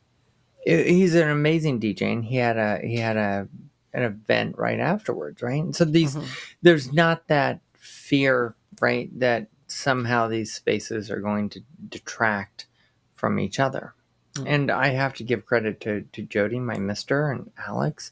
[0.65, 3.47] he's an amazing dj and he had a he had a
[3.93, 5.63] an event right afterwards right?
[5.63, 6.27] And so these Mhm.
[6.61, 12.67] there's not that fear right that somehow these spaces are going to detract
[13.15, 13.93] from each other.
[14.35, 14.43] Mm.
[14.47, 18.11] and i have to give credit to to jody my mister and alex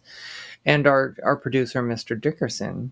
[0.66, 2.92] and our our producer mr dickerson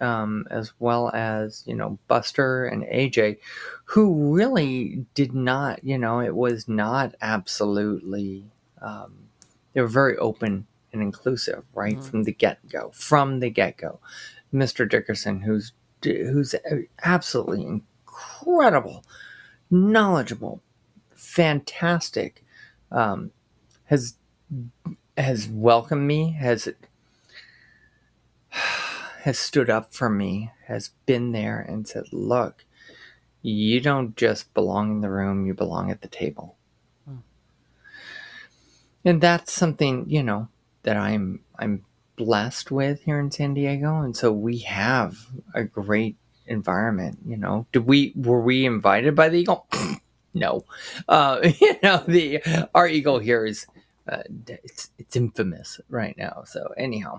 [0.00, 3.36] um, as well as you know buster and aj
[3.84, 8.44] who really did not you know it was not absolutely
[8.82, 9.12] um,
[9.72, 12.04] they were very open and inclusive right Mhm.
[12.04, 13.98] from the get-go from the get-go
[14.52, 16.54] mr dickerson who's who's
[17.02, 19.04] absolutely incredible
[19.70, 20.60] knowledgeable
[21.14, 22.44] fantastic
[22.92, 23.30] um,
[23.86, 24.16] has
[25.16, 26.68] has welcomed me has
[29.24, 32.66] has stood up for me has been there and said look
[33.40, 36.56] you don't just belong in the room you belong at the table.
[37.06, 37.16] Hmm.
[39.02, 40.48] and that's something you know
[40.82, 41.84] that i'm i'm
[42.16, 44.02] blessed with here in san diego.
[44.02, 45.16] And so we have
[45.54, 47.66] a great environment you know.
[47.72, 49.66] Did we were we invited by the eagle?
[50.36, 50.64] No.
[51.08, 52.42] Uh you know the
[52.74, 53.66] our eagle here is
[54.08, 57.18] uh, it's it's infamous right now so anyhow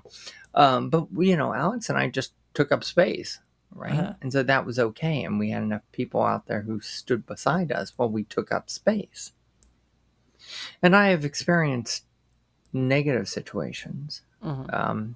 [0.53, 3.39] um but you know alex and i just took up space
[3.73, 4.13] right Uh-huh.
[4.21, 7.71] and so that was okay and we had enough people out there who stood beside
[7.71, 9.31] us while we took up space
[10.83, 12.03] and i have experienced
[12.73, 14.71] negative situations Mhm.
[14.73, 15.15] um,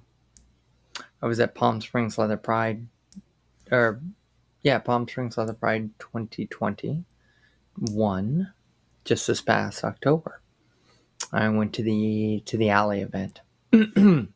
[1.22, 2.86] I was at Palm Springs Leather Pride,
[3.70, 4.00] or
[4.62, 8.52] yeah, Palm Springs Leather Pride 2021,
[9.04, 10.39] just this past October.
[11.32, 13.40] I went to the to the alley event,
[13.72, 14.28] and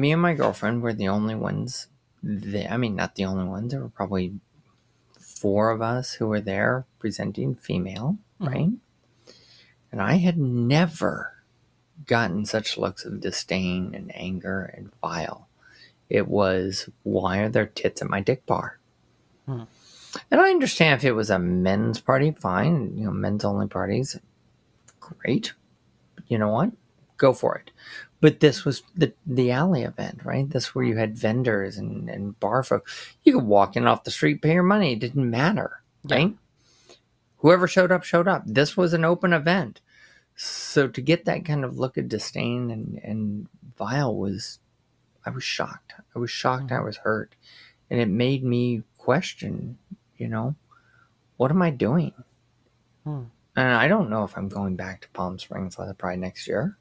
[0.00, 1.88] me and my girlfriend were the only ones.
[2.22, 2.68] There.
[2.70, 3.70] I mean, not the only ones.
[3.72, 4.34] There were probably
[5.18, 8.46] four of us who were there presenting female, Mhm.
[8.46, 8.70] right?
[9.90, 11.42] And I had never
[12.06, 15.48] gotten such looks of disdain and anger and vile.
[16.10, 18.78] It was, why are there tits at my dick bar?
[19.46, 19.62] Hmm.
[20.30, 22.96] And I understand if it was a men's party, fine.
[22.98, 24.18] You know, men's only parties,
[25.18, 25.52] great.
[26.28, 26.70] You know what?
[27.16, 27.70] Go for it.
[28.20, 30.48] But this was the the alley event, right?
[30.48, 32.86] This where you had vendors and, and bar folk.
[33.24, 34.92] You could walk in off the street, pay your money.
[34.92, 36.16] It didn't matter, Yeah.
[36.16, 36.36] right?
[37.38, 38.42] Whoever showed up, showed up.
[38.46, 39.80] This was an open event.
[40.36, 44.58] So to get that kind of look of disdain and, and vile was,
[45.24, 45.94] I was shocked.
[46.14, 46.70] I was shocked.
[46.72, 47.34] I was hurt.
[47.90, 49.78] And it made me question,
[50.18, 50.54] you know,
[51.38, 52.12] what am I doing?
[53.04, 53.24] Hmm.
[53.60, 56.78] And I don't know if I'm going back to Palm Springs Leather Pride next year.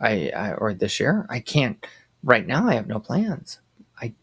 [0.00, 1.26] I, I or this year.
[1.30, 1.84] I can't
[2.22, 3.60] right now I have no plans.
[4.00, 4.14] I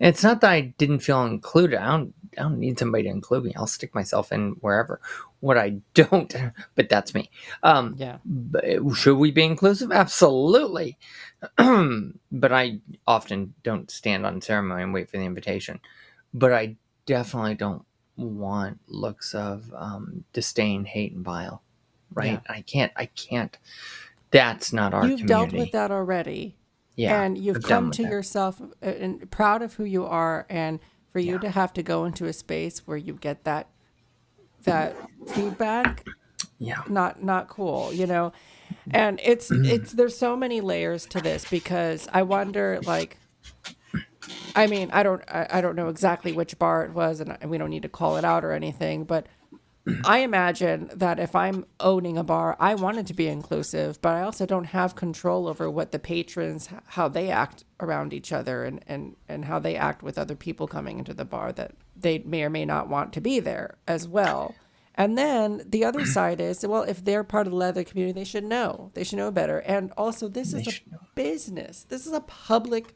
[0.00, 1.80] it's not that I didn't feel included.
[1.80, 3.54] I don't I don't need somebody to include me.
[3.56, 5.00] I'll stick myself in wherever.
[5.40, 6.34] What I don't
[6.74, 7.30] but that's me.
[7.62, 8.18] Um Yeah.
[8.94, 9.92] should we be inclusive?
[9.92, 10.98] Absolutely.
[11.58, 15.80] but I often don't stand on ceremony and wait for the invitation.
[16.32, 17.84] But I definitely don't
[18.16, 21.62] want looks of um, disdain, hate, and bile,
[22.12, 22.40] right?
[22.46, 22.54] Yeah.
[22.54, 22.92] I can't.
[22.96, 23.56] I can't.
[24.30, 25.26] That's not our You've community.
[25.26, 26.56] dealt with that already.
[26.96, 28.10] Yeah, and you've I've come to that.
[28.10, 30.78] yourself uh, and proud of who you are and
[31.10, 31.38] for you Yeah.
[31.40, 33.68] to have to go into a space where you get that
[34.62, 34.96] that
[35.28, 36.04] feedback
[36.58, 38.32] Yeah, not not cool you know
[38.92, 43.18] and it's it's there's so many layers to this because i wonder like
[44.56, 47.58] i mean i don't i, I don't know exactly which bar it was and we
[47.58, 49.26] don't need to call it out or anything but
[50.04, 54.14] i imagine that if i'm owning a bar i want it to be inclusive but
[54.14, 58.64] i also don't have control over what the patrons how they act around each other
[58.64, 62.18] and and and how they act with other people coming into the bar that they
[62.20, 64.54] may or may not want to be there as well
[64.94, 68.24] and then the other side is, well, if they're part of the leather community, they
[68.24, 68.90] should know.
[68.94, 69.58] They should know better.
[69.60, 70.98] And also, this is a know.
[71.14, 71.84] business.
[71.88, 72.94] This is a public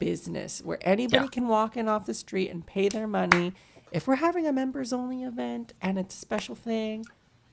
[0.00, 1.30] business where anybody Yeah.
[1.30, 3.52] can walk in off the street and pay their money.
[3.92, 7.04] If we're having a members only event and it's a special thing,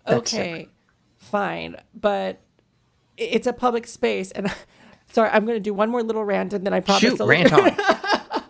[0.05, 0.69] That's okay,
[1.17, 1.75] fine.
[1.93, 2.41] But
[3.17, 4.31] it's a public space.
[4.31, 4.51] And
[5.11, 7.27] sorry, I'm going to do one more little rant and then I promise shoot, I'll-
[7.27, 7.77] rant on,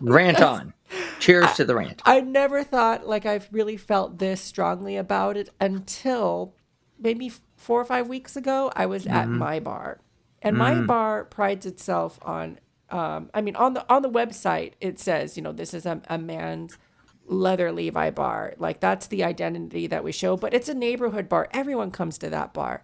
[0.00, 0.72] rant on.
[1.18, 2.00] Cheers to the rant.
[2.06, 6.54] I never thought like I've really felt this strongly about it until
[6.98, 8.72] maybe four or five weeks ago.
[8.74, 9.38] I was at mm-hmm.
[9.38, 10.00] my bar,
[10.40, 10.86] and my mm.
[10.86, 12.58] bar prides itself on.
[12.90, 16.00] Um, I mean, on the on the website it says, you know, this is a,
[16.08, 16.78] a man's
[17.26, 18.54] leather Levi bar.
[18.58, 20.36] Like that's the identity that we show.
[20.36, 21.48] But it's a neighborhood bar.
[21.52, 22.82] Everyone comes to that bar,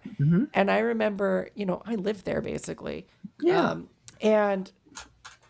[0.53, 3.07] and I remember, you know, I lived there basically.
[3.41, 3.71] Yeah.
[3.71, 3.89] Um,
[4.21, 4.71] and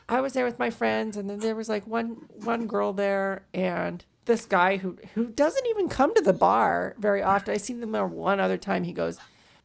[0.07, 3.45] I was there with my friends, and then there was like one one girl there,
[3.53, 7.53] and this guy who who doesn't even come to the bar very often.
[7.53, 8.83] I seen them there one other time.
[8.83, 9.19] He goes,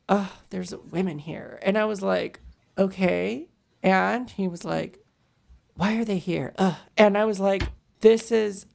[0.08, 2.40] "Oh, there's women here," and I was like,
[2.78, 3.48] "Okay,"
[3.82, 4.98] and he was like,
[5.74, 6.74] "Why are they here?" Ugh.
[6.96, 7.62] And I was like,
[8.00, 8.66] "This is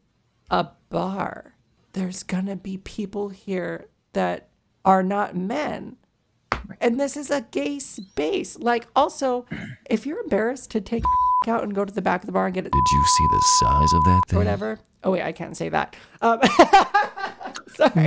[0.50, 1.56] a bar.
[1.94, 4.50] There's gonna be people here that
[4.84, 5.98] are not men."
[6.82, 8.58] And this is a gay space.
[8.58, 9.46] Like, also,
[9.90, 11.04] if you're embarrassed to take
[11.48, 13.28] out and go to the back of the bar and get it Did you see
[13.32, 14.38] the size of that or thing?
[14.40, 14.80] whatever.
[15.04, 15.96] Oh wait, I can't say that.
[16.22, 16.40] Um,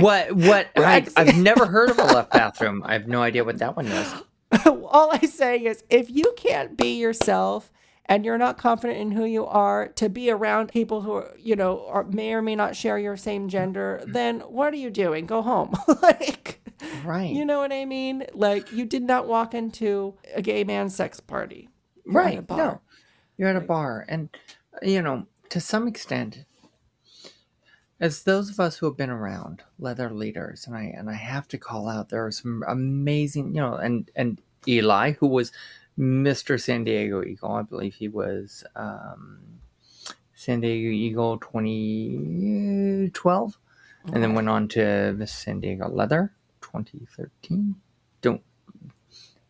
[0.01, 0.35] What?
[0.35, 0.67] What?
[0.75, 2.81] I, I've never heard of a left bathroom.
[2.85, 4.13] I have no idea what that one is.
[4.65, 7.71] all I say is, if you can't be yourself
[8.05, 11.55] and you're not confident in who you are to be around people who are, you
[11.55, 15.25] know, are, may or may not share your same gender, then what are you doing?
[15.27, 15.75] Go home.
[16.01, 16.59] like,
[17.03, 17.29] Right.
[17.31, 18.25] you know what I mean?
[18.33, 21.69] Like, you did not walk into a gay man's sex party.
[22.05, 22.49] You're right.
[22.49, 22.81] No,
[23.37, 24.29] you're at a bar, and
[24.81, 26.45] you know, to some extent,
[27.99, 31.47] as those of us who have been around leather leaders, and I and I have
[31.49, 35.51] to call out, there are some amazing, you know, and and Eli, who was
[35.97, 36.61] Mr.
[36.61, 39.39] San Diego Eagle, I believe he was um,
[40.33, 43.57] San Diego Eagle 2012,
[44.13, 46.31] and then went on to Miss San Diego Leather
[46.61, 47.75] 2013.
[48.21, 48.41] Don't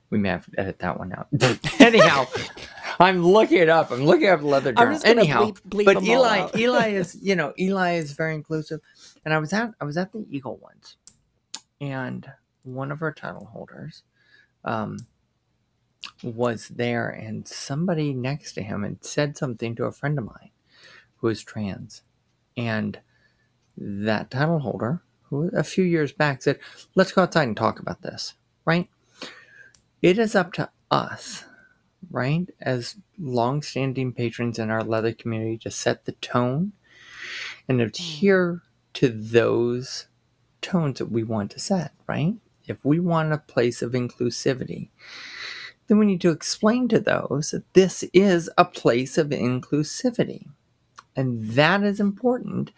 [0.09, 1.27] we may have to edit that one out.
[1.79, 2.25] Anyhow,
[2.99, 3.91] I'm looking it up.
[3.91, 6.49] I'm looking up leather just Anyhow, bleep- bleep but Eli.
[6.55, 8.81] Eli is you know Eli is very inclusive,
[9.25, 10.95] and I was at I was at the Eagle once,
[11.79, 12.29] and
[12.63, 14.03] one of our title holders,
[14.65, 14.97] um,
[16.23, 20.51] was there, and somebody next to him had said something to a friend of mine,
[21.17, 22.01] who is trans,
[22.57, 22.99] and
[23.77, 26.59] that title holder, who a few years back said,
[26.95, 28.33] "Let's go outside and talk about this."
[28.65, 28.89] Right?
[30.01, 31.45] It is up to us
[32.11, 36.71] right, as long-standing patrons in our leather community, to set the tone
[37.67, 37.87] and mm-hmm.
[37.87, 38.61] adhere
[38.93, 40.07] to those
[40.61, 42.35] tones that we want to set, right?
[42.67, 44.89] If we want a place of inclusivity,
[45.87, 50.47] then we need to explain to those that this is a place of inclusivity.
[51.15, 52.71] And that is important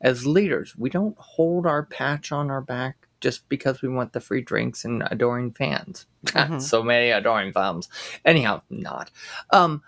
[0.00, 0.76] as leaders.
[0.76, 4.84] We don't hold our patch on our back just because we want the free drinks
[4.84, 6.06] and adoring fans.
[6.26, 6.60] Mhm.
[6.60, 7.88] so many adoring fans.
[8.24, 9.10] Anyhow, not.
[9.50, 9.82] Um,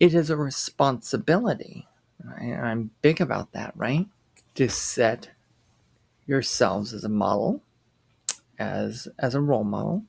[0.00, 1.86] it is a responsibility.
[2.24, 2.42] right?
[2.52, 4.06] And I'm big about that, right?
[4.56, 5.30] To set
[6.26, 7.62] yourselves as a model,
[8.58, 10.04] as as a role model,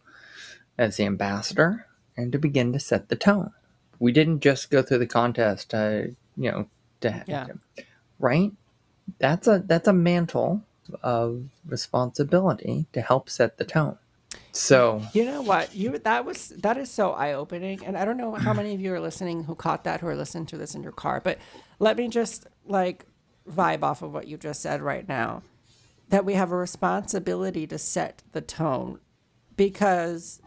[0.78, 1.86] as the ambassador,
[2.18, 3.52] and to begin to set the tone.
[4.00, 6.70] We didn't just go through the contest to, you know,
[7.02, 7.48] to Yeah.
[8.18, 8.52] right?
[9.20, 10.64] That's a that's a mantle
[11.02, 13.98] of responsibility to help set the tone.
[14.52, 15.76] So You know what?
[15.76, 18.82] You that was that is so eye opening, and I don't know how many of
[18.82, 21.22] you are listening who caught that, who are listening to this in your car.
[21.24, 21.40] But
[21.80, 23.06] let me just like
[23.50, 25.42] vibe off of what you just said right now,
[26.10, 29.00] that we have a responsibility to set the tone,
[29.56, 30.42] because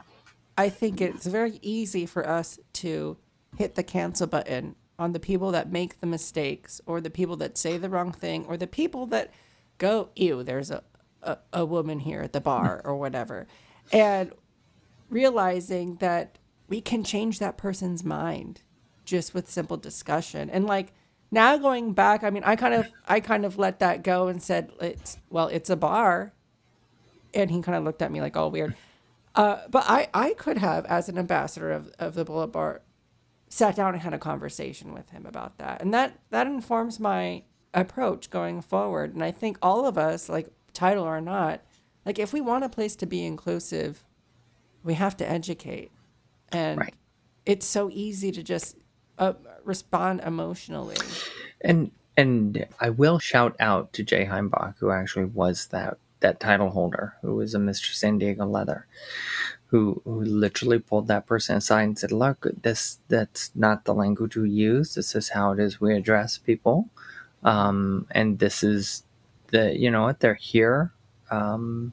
[0.57, 3.16] I think it's very easy for us to
[3.57, 7.59] hit the cancel button on the people that make the mistakes or the people that
[7.59, 9.32] say the wrong thing or the people that
[9.82, 10.82] go, ew, there's a,
[11.22, 13.46] a, a woman here at the bar or whatever.
[13.92, 14.32] And
[15.10, 18.62] realizing that we can change that person's mind
[19.04, 20.48] just with simple discussion.
[20.48, 20.94] And like
[21.30, 24.42] now going back, I mean, I kind of I kind of let that go and
[24.42, 26.32] said it's well, it's a bar.
[27.34, 28.74] And he kind of looked at me like all weird.
[29.34, 32.82] Uh, but I, I could have, as an ambassador of, of the Bullet Bar,
[33.48, 35.80] sat down and had a conversation with him about that.
[35.80, 37.44] And that, that informs my
[37.74, 39.14] approach going forward.
[39.14, 41.60] And I think all of us, like title or not,
[42.04, 44.04] like if we want a place to be inclusive,
[44.82, 45.90] we have to educate.
[46.50, 46.94] And Right.
[47.46, 48.76] it's so easy to just
[49.18, 50.96] uh, respond emotionally.
[51.60, 56.70] And and I will shout out to Jay Heimbach, who actually was that that title
[56.70, 57.94] holder, who was a Mr.
[57.94, 58.86] San Diego Leather,
[59.66, 64.36] who who literally pulled that person aside and said, "Look, this that's not the language
[64.36, 64.94] we use.
[64.94, 66.90] This is how it is we address people,
[67.43, 69.03] um, and this is
[69.49, 70.93] the you know what they're here."
[71.30, 71.93] Um,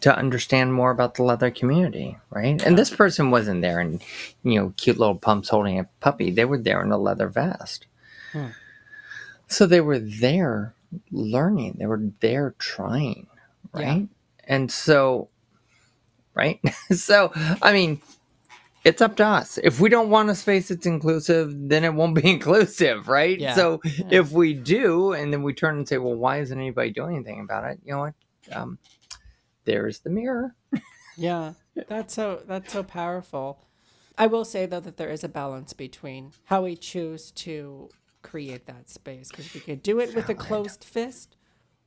[0.00, 2.62] to understand more about the leather community, right?
[2.62, 4.00] And this person wasn't there in,
[4.42, 6.30] you know, cute little pumps holding a puppy.
[6.30, 7.86] They were there in a leather vest.
[9.48, 10.74] So they were there
[11.10, 11.76] learning.
[11.78, 13.26] They were there trying,
[13.72, 14.08] right?
[14.44, 15.28] And so,
[16.34, 16.60] right?
[16.92, 18.00] so, I mean,
[18.84, 19.58] it's up to us.
[19.62, 23.38] If we don't want a space that's inclusive, then it won't be inclusive, right?
[23.38, 23.54] Yeah.
[23.54, 27.16] So if we do, and then we turn and say, well, why isn't anybody doing
[27.16, 27.80] anything about it?
[27.84, 28.14] You know what?
[28.52, 28.78] Um,
[29.64, 30.54] there's the mirror.
[31.16, 31.52] Yeah,
[31.88, 33.62] that's so that's so powerful.
[34.16, 37.90] I will say though that there is a balance between how we choose to
[38.22, 41.36] create that space because we could do it with a closed fist,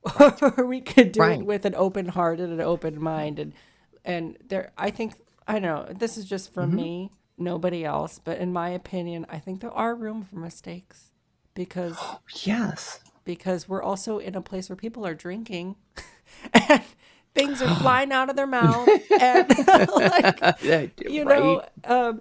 [0.20, 1.40] or we could do Right.
[1.40, 3.54] it with an open heart and an open mind, and
[4.04, 4.72] and there.
[4.78, 5.14] I think
[5.46, 9.60] I know this is just for me, nobody else, but in my opinion, I think
[9.60, 11.10] there are room for mistakes
[11.54, 11.98] because
[12.44, 13.00] Yes.
[13.24, 15.76] because we're also in a place where people are drinking
[16.52, 16.82] and
[17.34, 18.88] things are flying out of their mouth
[19.20, 19.48] and
[19.96, 22.20] like you know um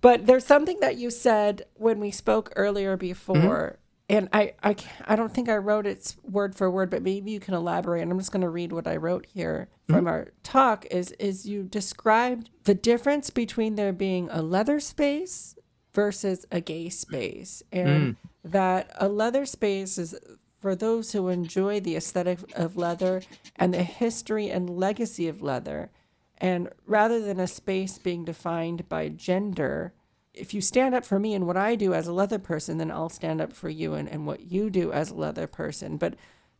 [0.00, 3.78] but there's something that you said when we spoke earlier before
[4.08, 4.76] and I, I
[5.06, 8.02] I don't think I wrote it word for word, but maybe you can elaborate.
[8.02, 10.08] And I'm just going to read what I wrote here from mm-hmm.
[10.08, 10.86] our talk.
[10.90, 15.56] Is is you described the difference between there being a leather space
[15.92, 18.16] versus a gay space, and mm.
[18.44, 20.14] that a leather space is
[20.60, 23.22] for those who enjoy the aesthetic of leather
[23.56, 25.90] and the history and legacy of leather.
[26.38, 29.94] And rather than a space being defined by gender,
[30.36, 32.90] if you stand up for me and what I do as a leather person, then
[32.90, 35.96] I'll stand up for you and, and what you do as a leather person.
[35.96, 36.14] But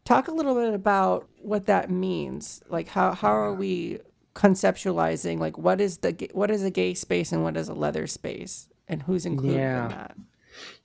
[0.04, 2.62] talk a little bit about what that means.
[2.68, 4.00] Like how, how are we
[4.34, 8.06] conceptualizing like what is the what is a gay space and what is a leather
[8.06, 9.84] space and who's included Yeah.
[9.84, 10.16] in that?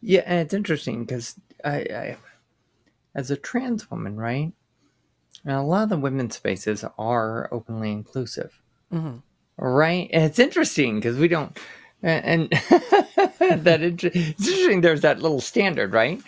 [0.01, 2.17] Yeah, and it's interesting because I, I,
[3.15, 4.51] as a trans woman, right,
[5.45, 8.61] and a lot of the women's spaces are openly inclusive,
[8.91, 9.17] mm-hmm.
[9.57, 10.09] right?
[10.11, 11.57] And it's interesting because we don't,
[12.03, 12.51] and, and
[13.65, 14.81] that inter- it's interesting.
[14.81, 16.21] There's that little standard, right?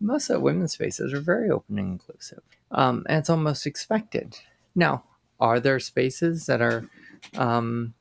[0.00, 4.38] Most of women's spaces are very open and inclusive, um, and it's almost expected.
[4.74, 5.04] Now,
[5.40, 6.88] are there spaces that are,
[7.36, 7.94] um,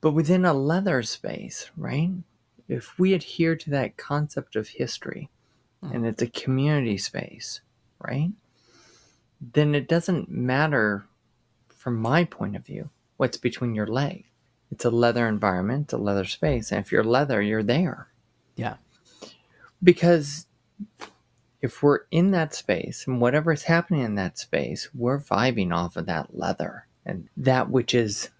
[0.00, 2.10] but within a leather space, right?
[2.68, 5.30] if we adhere to that concept of history
[5.82, 7.60] and it's a community space,
[8.00, 8.30] right?
[9.40, 11.06] Then it doesn't matter
[11.68, 14.26] from my point of view what's between your leg.
[14.72, 16.72] It's a leather environment, a leather space.
[16.72, 18.08] And if you're leather, you're there.
[18.56, 18.76] Yeah.
[19.82, 20.46] Because
[21.60, 25.96] if we're in that space and whatever is happening in that space, we're vibing off
[25.96, 28.30] of that leather and that which is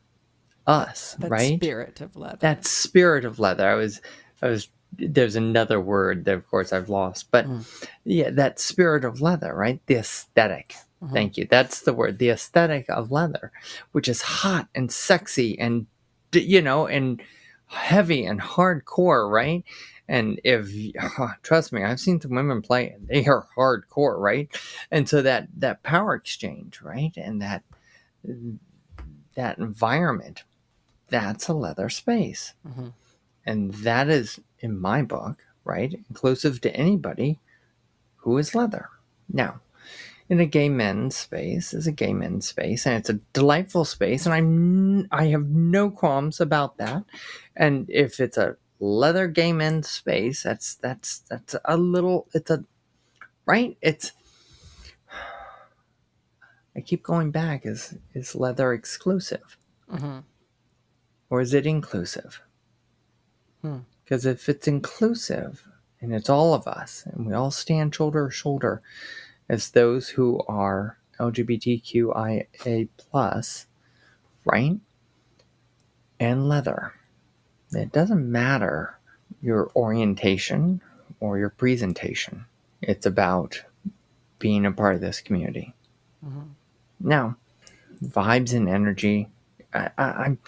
[0.66, 1.58] us, That right?
[1.58, 2.38] spirit of leather.
[2.40, 3.68] that spirit of leather.
[3.68, 4.00] I was,
[4.40, 4.68] I was.
[4.94, 7.86] There's another word that, of course, I've lost, but mm.
[8.04, 9.80] yeah, that spirit of leather, right?
[9.86, 11.14] The esthetic mm-hmm.
[11.14, 11.46] Thank you.
[11.50, 12.18] That's the word.
[12.18, 13.52] The aesthetic of leather,
[13.92, 15.86] which is hot and sexy and
[16.32, 17.22] you know and
[17.66, 19.64] heavy and hardcore, right?
[20.08, 20.70] And if
[21.42, 22.96] trust me, I've seen some women play.
[23.00, 24.48] They are hardcore, right?
[24.90, 27.12] And so that that power exchange, right?
[27.16, 27.62] And that
[29.34, 30.44] that environment,
[31.08, 32.54] that's a leather space.
[32.66, 32.92] Mhm.
[33.46, 35.92] And that is in my book, right?
[36.10, 37.40] Inclusive to anybody
[38.16, 38.88] who is leather.
[39.32, 39.60] Now,
[40.32, 44.24] in a gay men's space is a gay men's space and it's a delightful space
[44.24, 47.04] and i'm i have no qualms about that.
[47.54, 52.64] And if it's a leather gay men's space that's that's that's a little it's a
[53.44, 53.76] right?
[53.82, 54.12] It's
[56.74, 59.58] i keep going back is is leather exclusive?
[59.90, 60.20] Hmm
[61.28, 62.40] or is it inclusive?
[63.60, 63.80] Hmm.
[64.02, 65.66] Because if it's inclusive
[66.00, 68.82] and it's all of us and we all stand shoulder to shoulder
[69.52, 73.66] as those who are LGBTQIA plus,
[74.46, 74.80] right?
[76.18, 76.94] And leather.
[77.70, 78.98] It doesn't matter
[79.42, 80.80] your orientation
[81.20, 82.46] or your presentation.
[82.80, 83.62] It's about
[84.38, 85.74] being a part of this community.
[86.24, 86.48] Mm-hmm.
[87.00, 87.36] Now,
[88.02, 89.28] vibes and energy.
[89.74, 90.38] I, I, I'm.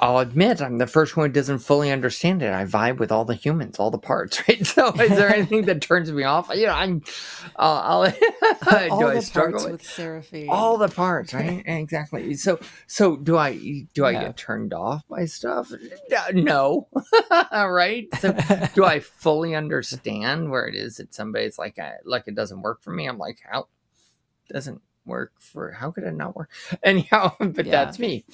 [0.00, 2.52] I'll admit I'm the first one who doesn't fully understand it.
[2.52, 4.64] I vibe with all the humans, all the parts, right?
[4.64, 6.50] So, is there anything that turns me off?
[6.54, 7.02] You know, I'm.
[7.56, 8.02] I'll.
[8.02, 10.48] I'll uh, All do I the struggle parts with with Seraphine.
[10.50, 11.62] all the parts, right?
[11.66, 12.34] exactly.
[12.34, 13.86] So, so do I?
[13.94, 15.72] Do I get turned off by stuff?
[16.32, 16.88] No,
[17.52, 18.06] right?
[18.20, 18.36] So,
[18.74, 22.82] do I fully understand where it is that somebody's like, I, like it doesn't work
[22.82, 23.06] for me?
[23.06, 23.68] I'm like, how
[24.48, 25.72] doesn't work for?
[25.72, 26.50] How could it not work?
[26.84, 27.72] Anyhow, but Yeah.
[27.72, 28.24] that's me.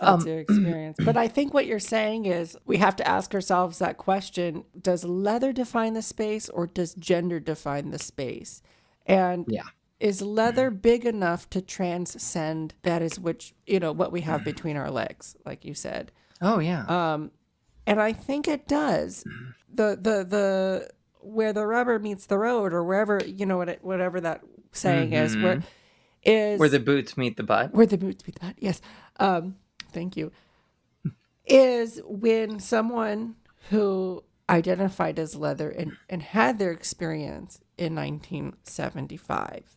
[0.00, 0.98] That's Um, your experience.
[1.04, 5.04] But I think what you're saying is we have to ask ourselves that question Does
[5.04, 8.62] leather define the space or does gender define the space?
[9.06, 9.64] And Yeah.
[10.00, 14.24] is leather big enough to transcend that is which, you know, what we Mm.
[14.24, 16.12] have between our legs, like you said?
[16.40, 17.30] Oh yeah, Um,
[17.86, 19.24] and I think it does.
[19.74, 23.84] The the the where the rubber meets the road, or wherever you know what it,
[23.84, 25.60] whatever that saying is, where
[26.22, 27.74] is where the boots meet the butt.
[27.74, 28.56] where the boots meet the butt.
[28.58, 28.80] Yes.
[29.18, 29.56] Um,
[29.92, 30.32] thank you.
[31.44, 33.36] Is when someone
[33.70, 39.76] who identified as leather and, and had their experience in 1975,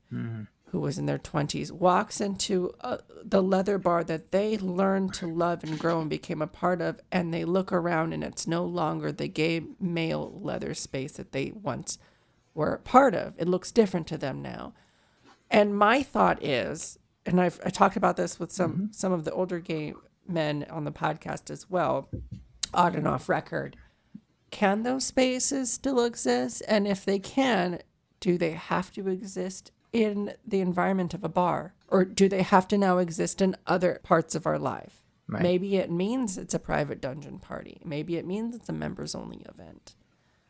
[0.65, 5.27] who was in their 20s, walks into uh, the leather bar that they learned to
[5.27, 8.63] love and grow and became a part of, and they look around and it's no
[8.65, 11.97] longer the gay male leather space that they once
[12.53, 13.35] were a part of.
[13.37, 14.73] It looks different to them now.
[15.55, 18.85] And my thought is, and I've I talked about this with some mm-hmm.
[18.91, 19.93] some of the older gay
[20.27, 22.09] men on the podcast as well,
[22.73, 23.77] on and off record.
[24.51, 26.61] Can those spaces still exist?
[26.67, 27.79] And if they can,
[28.19, 31.73] do they have to exist in the environment of a bar?
[31.87, 35.03] Or do they have to now exist in other parts of our life?
[35.29, 35.41] Right.
[35.41, 37.79] Maybe it means it's a private dungeon party.
[37.85, 39.95] Maybe it means it's a members only event.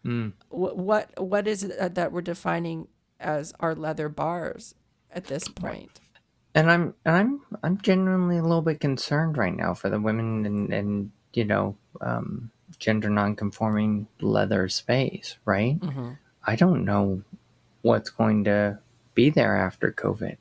[0.04, 0.34] Mm.
[0.50, 2.88] What, what what is it that we're defining
[3.20, 4.74] as our leather bars
[5.16, 6.00] at this point?
[6.56, 10.46] and I'm and I'm I'm genuinely a little bit concerned right now for the women
[10.46, 12.50] and and you know um,
[12.80, 15.78] gender non-conforming leather space, right?
[16.48, 17.22] I don't know
[17.82, 18.80] what's going to
[19.14, 20.38] be there after COVID,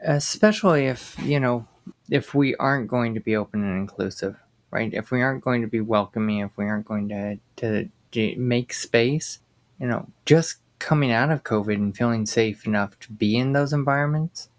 [0.00, 1.68] especially if you know
[2.10, 4.36] if we aren't going to be open and inclusive,
[4.70, 4.92] right?
[4.92, 8.72] If we aren't going to be welcoming, if we aren't going to to, to make
[8.72, 9.38] space,
[9.78, 13.72] you know, just coming out of COVID and feeling safe enough to be in those
[13.72, 14.50] environments,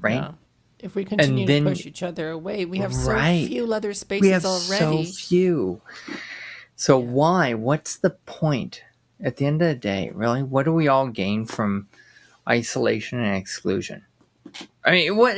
[0.00, 0.14] right?
[0.14, 0.32] Yeah.
[0.78, 4.22] If we continue then- to push each other away, we have so few leather spaces
[4.22, 5.04] we have already.
[5.04, 5.80] so few.
[6.76, 7.54] So why?
[7.54, 8.82] What's the point?
[9.20, 11.88] At the end of the day, really, what do we all gain from
[12.48, 14.04] isolation and exclusion?
[14.84, 15.36] I mean, what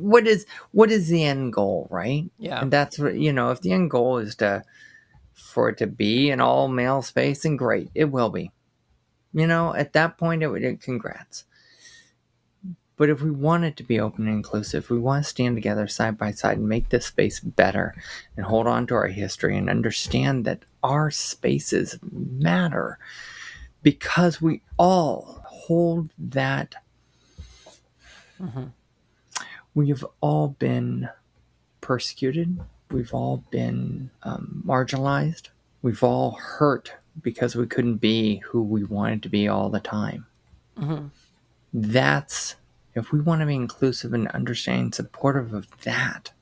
[0.00, 2.30] what is what is the end goal, right?
[2.38, 2.60] Yeah.
[2.60, 3.50] and that's what you know.
[3.50, 4.64] If the end goal is to
[5.34, 8.50] for it to be an all male space, then great, it will be.
[9.36, 10.80] You know, at that point, it would.
[10.80, 11.44] Congrats.
[12.96, 15.86] But if we want it to be open and inclusive, we want to stand together
[15.86, 17.94] side by side and make this space better
[18.38, 22.98] and hold on to our history and understand that our spaces matter
[23.82, 26.74] because we all hold that.
[29.74, 31.10] We have all been
[31.82, 32.58] persecuted,
[32.90, 35.48] we've all been um, marginalized,
[35.82, 40.26] we've all hurt because we couldn't be who we wanted to be all the time.
[40.78, 41.06] Mm-hmm.
[41.72, 42.56] That's
[42.94, 46.32] if we want to be inclusive and understanding supportive of that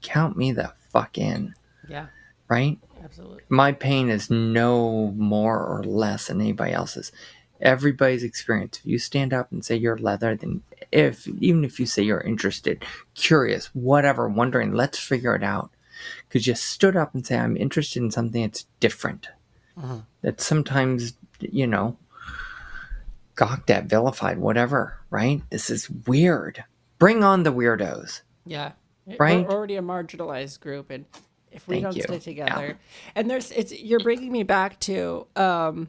[0.00, 1.54] count me the fuck in.
[1.88, 2.06] Yeah,
[2.48, 2.78] right?
[3.04, 3.42] Absolutely.
[3.48, 7.10] my pain is no more or less than anybody else's.
[7.60, 11.86] Everybody's experience if you stand up and say you're leather then if even if you
[11.86, 15.70] say you're interested curious whatever wondering let's figure it out.
[16.28, 19.28] Because you stood up and say i'm interested in something that's different
[20.22, 21.96] that sometimes you know
[23.34, 26.62] gawked at vilified whatever right this is weird
[26.98, 28.72] bring on the weirdos Yeah.
[29.18, 29.44] Right?
[29.44, 31.06] We're already a marginalized group and
[31.50, 32.02] if we Thank don't you.
[32.02, 32.66] stay together.
[32.66, 32.72] Yeah.
[33.16, 35.88] And there's it's you're bringing me back to um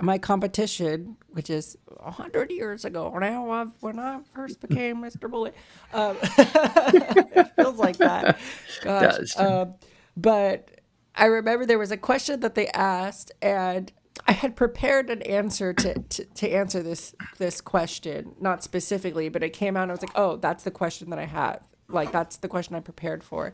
[0.00, 5.30] my competition, which is a hundred years ago now, I've, when I first became Mr.
[5.30, 5.54] Bullet.
[5.92, 8.38] Um, it feels like that.
[8.82, 9.16] Gosh.
[9.16, 9.36] does.
[9.38, 9.74] Um,
[10.16, 10.69] but
[11.20, 13.92] I remember there was a question that they asked, and
[14.26, 19.42] I had prepared an answer to, to, to answer this this question, not specifically, but
[19.42, 21.62] it came out and I was like, oh, that's the question that I have
[21.92, 23.52] like that's the question I prepared for.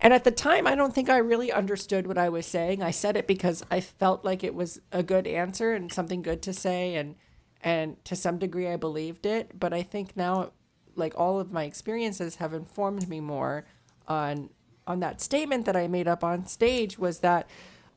[0.00, 2.82] And at the time, I don't think I really understood what I was saying.
[2.82, 6.42] I said it because I felt like it was a good answer and something good
[6.42, 7.16] to say, and
[7.62, 9.58] and to some degree, I believed it.
[9.58, 10.52] But I think now,
[10.94, 13.66] like all of my experiences have informed me more
[14.06, 14.50] on
[14.88, 17.48] on that statement that I made up on stage was that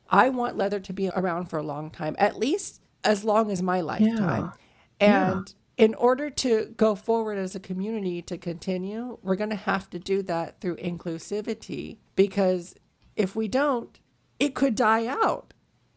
[0.09, 3.61] I want leather to be around for a long time, at least as long as
[3.61, 4.51] my lifetime.
[4.99, 5.31] Yeah.
[5.35, 9.89] And in order to go forward as a community to continue, we're going to have
[9.91, 12.75] to do that through inclusivity because
[13.15, 13.99] if we don't,
[14.37, 15.53] it could die out.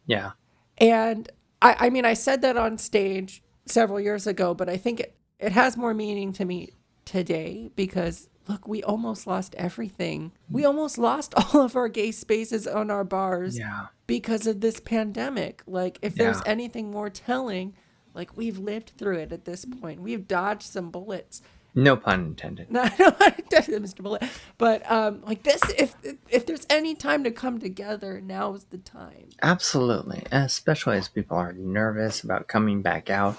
[0.07, 0.31] Yeah.
[0.77, 1.29] And
[1.61, 5.17] I, I mean, I said that on stage several years ago, but I think it,
[5.39, 6.71] it has more meaning to me
[7.03, 10.31] today because look, we almost lost everything.
[10.49, 13.87] We almost lost all of our gay spaces on our bars Yeah.
[14.07, 15.63] because of this pandemic.
[15.65, 17.73] Like, if there's anything more telling,
[18.13, 20.01] like we've lived through it at this point.
[20.01, 21.41] We've dodged some bullets.
[21.77, 22.67] No pun intended.
[22.71, 24.01] No, no, Mr.
[24.01, 24.23] Bullet.
[24.57, 25.93] But um, like this, if
[26.29, 29.27] if there's any time to come together, now is the time.
[29.41, 33.35] Absolutely, especially as people are nervous about coming back out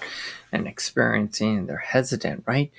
[0.51, 2.71] and experiencing, and they're hesitant, right?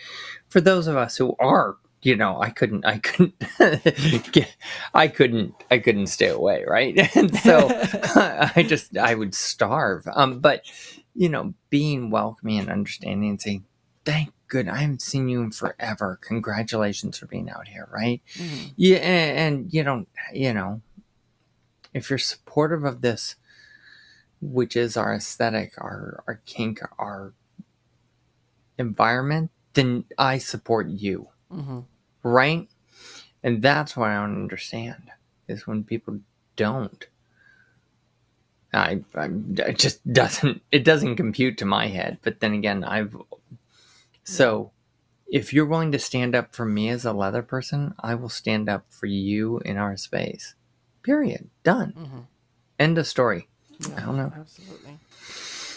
[0.49, 3.35] For those of us who are, you know, I couldn't, I couldn't,
[4.33, 4.55] get,
[4.95, 6.97] I couldn't, I couldn't stay away, right?
[7.17, 7.69] And so
[8.15, 10.07] I just, I would starve.
[10.15, 10.65] Um, but
[11.19, 13.65] you know, being welcoming and understanding and saying,
[14.05, 16.19] "Thank good, I haven't seen you in forever.
[16.23, 18.23] Congratulations for being out here, right?"
[18.77, 20.81] Yeah, and, and you don't, you know,
[21.93, 23.35] if you're supportive of this,
[24.41, 27.33] which is our aesthetic, our our kink, our
[28.79, 31.81] environment, then I support you, Mm-hmm.
[32.23, 32.69] right?
[33.43, 35.11] And that's what I don't understand
[35.47, 36.21] is when people
[36.57, 37.07] don't.
[38.73, 42.19] I, I it just doesn't it doesn't compute to my head.
[42.23, 43.17] But then again, I've
[44.25, 44.73] so
[45.27, 48.69] if you're willing to stand up for me as a leather person, I will stand
[48.69, 50.55] up for you in our space.
[51.03, 51.49] Period.
[51.65, 51.95] Done.
[51.97, 52.21] Mm-hmm.
[52.79, 53.49] End of story.
[53.97, 54.33] I don't know.
[54.35, 54.99] Absolutely.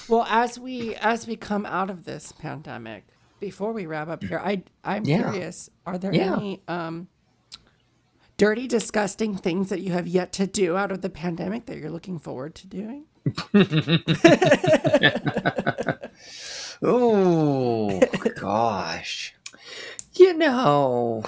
[0.07, 3.05] Well, as we as we come out of this pandemic,
[3.41, 5.23] before we wrap up here, I I'm Yeah.
[5.29, 6.37] curious: Are there Yeah.
[6.37, 7.09] any um,
[8.37, 11.91] dirty, disgusting things that you have yet to do out of the pandemic that you're
[11.91, 13.03] looking forward to doing?
[16.83, 17.99] Oh
[18.39, 19.35] gosh.
[20.15, 21.23] You know.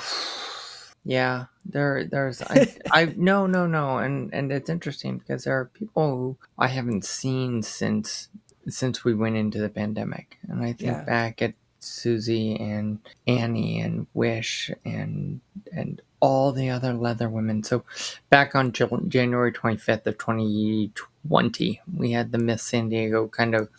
[1.06, 5.66] Yeah, there there's I I no no no and and it's interesting because there are
[5.66, 8.30] people who I haven't seen since
[8.68, 10.38] since we went into the pandemic.
[10.50, 11.04] And I think Yeah.
[11.04, 11.54] back at
[11.84, 17.64] Susie and Annie and Wish and and all the other leather women.
[17.64, 17.84] So
[18.30, 23.70] back on Jan- January 25th of 2020, we had the Miss San Diego kind of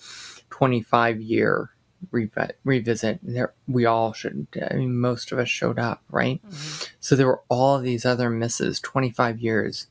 [0.50, 1.70] 25 year
[2.12, 3.18] revi- revisit.
[3.22, 4.46] There, we all should.
[4.70, 6.40] I mean, most of us showed up, right?
[6.46, 6.84] Mm-hmm.
[7.00, 9.86] So there were all these other misses, 25 years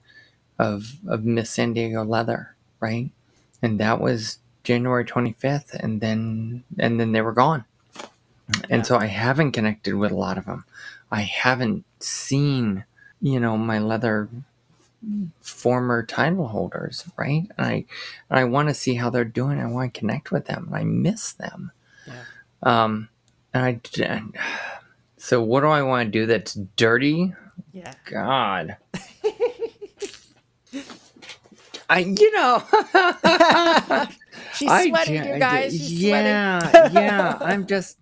[0.60, 3.10] of of Miss San Diego leather, right?
[3.62, 7.66] And that was January 25th, and then and then they were gone.
[8.70, 10.66] And so I haven't connected with a lot of them.
[11.12, 12.84] I haven't seen,
[13.22, 14.30] you know, my leather
[15.42, 17.48] former title holders, right?
[17.58, 17.74] And I
[18.30, 19.60] and I want to see how they're doing.
[19.60, 20.70] I want to connect with them.
[20.74, 21.72] I miss them.
[22.08, 22.24] Yeah.
[22.64, 23.10] Um,
[23.54, 24.36] and I and-
[25.18, 27.34] so what do I want to do that's dirty?
[27.72, 27.94] Yeah.
[28.06, 28.78] God.
[31.90, 32.64] I you know
[34.56, 35.72] She's sweating, ju- you guys.
[35.74, 36.96] She's yeah, sweating.
[37.04, 37.38] yeah.
[37.42, 37.98] I'm just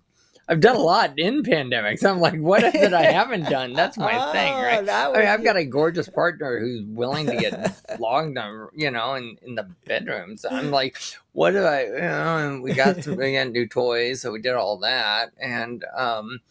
[0.52, 2.04] I've done a lot in pandemics.
[2.06, 3.72] I'm like, what is it I haven't done?
[3.72, 4.86] That's my thing, Oh, right?
[4.86, 8.92] that I mean, I've got a gorgeous partner who's willing to get flogged on, you
[8.92, 10.36] know, in, in the bedroom.
[10.36, 10.98] So I'm like,
[11.32, 14.22] what do I, you know, and we got some, we got new toys.
[14.22, 15.32] So we did all that.
[15.40, 16.42] And, um,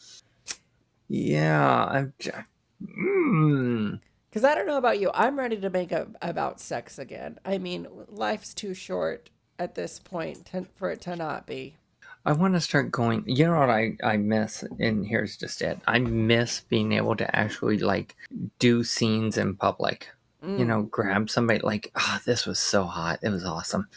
[1.09, 2.39] yeah, I'm just,
[2.83, 7.39] mm, Because I don't know about you, I'm ready to make a about sex again.
[7.45, 9.29] I mean, life's too short
[9.59, 11.77] at this point to, for it to not be.
[12.25, 13.25] I want to start going.
[13.27, 14.63] You know what I, I miss?
[14.79, 15.79] And here's just it.
[15.87, 18.17] I miss being able to actually like
[18.59, 20.09] do scenes in public.
[20.43, 23.19] You know, grab somebody like, ah, this was so hot.
[23.23, 23.89] It was awesome.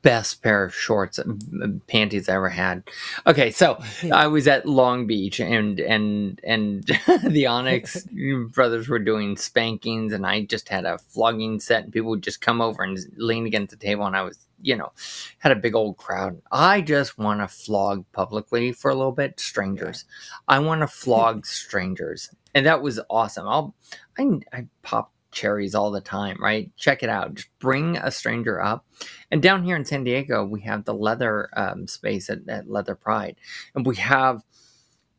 [0.00, 2.82] Best pair of shorts and panties I ever had.
[3.26, 3.78] Okay, so
[4.12, 6.84] I was at Long Beach and and and
[7.24, 8.06] the Onyx
[8.52, 12.40] brothers were doing spankings and I just had a flogging set and people would just
[12.40, 14.92] come over and lean against the table and I was, you know,
[15.38, 16.40] had a big old crowd.
[16.50, 20.04] I just want to flog publicly for a little bit strangers.
[20.48, 22.30] I want to flog strangers.
[22.54, 23.46] And that was awesome.
[23.46, 23.74] I'll
[24.18, 26.70] I I pop cherries all the time, right?
[26.76, 27.34] Check it out.
[27.34, 28.86] Just bring a stranger up.
[29.30, 32.94] And down here in San Diego, we have the leather um, space at, at Leather
[32.94, 33.36] Pride.
[33.74, 34.42] And we have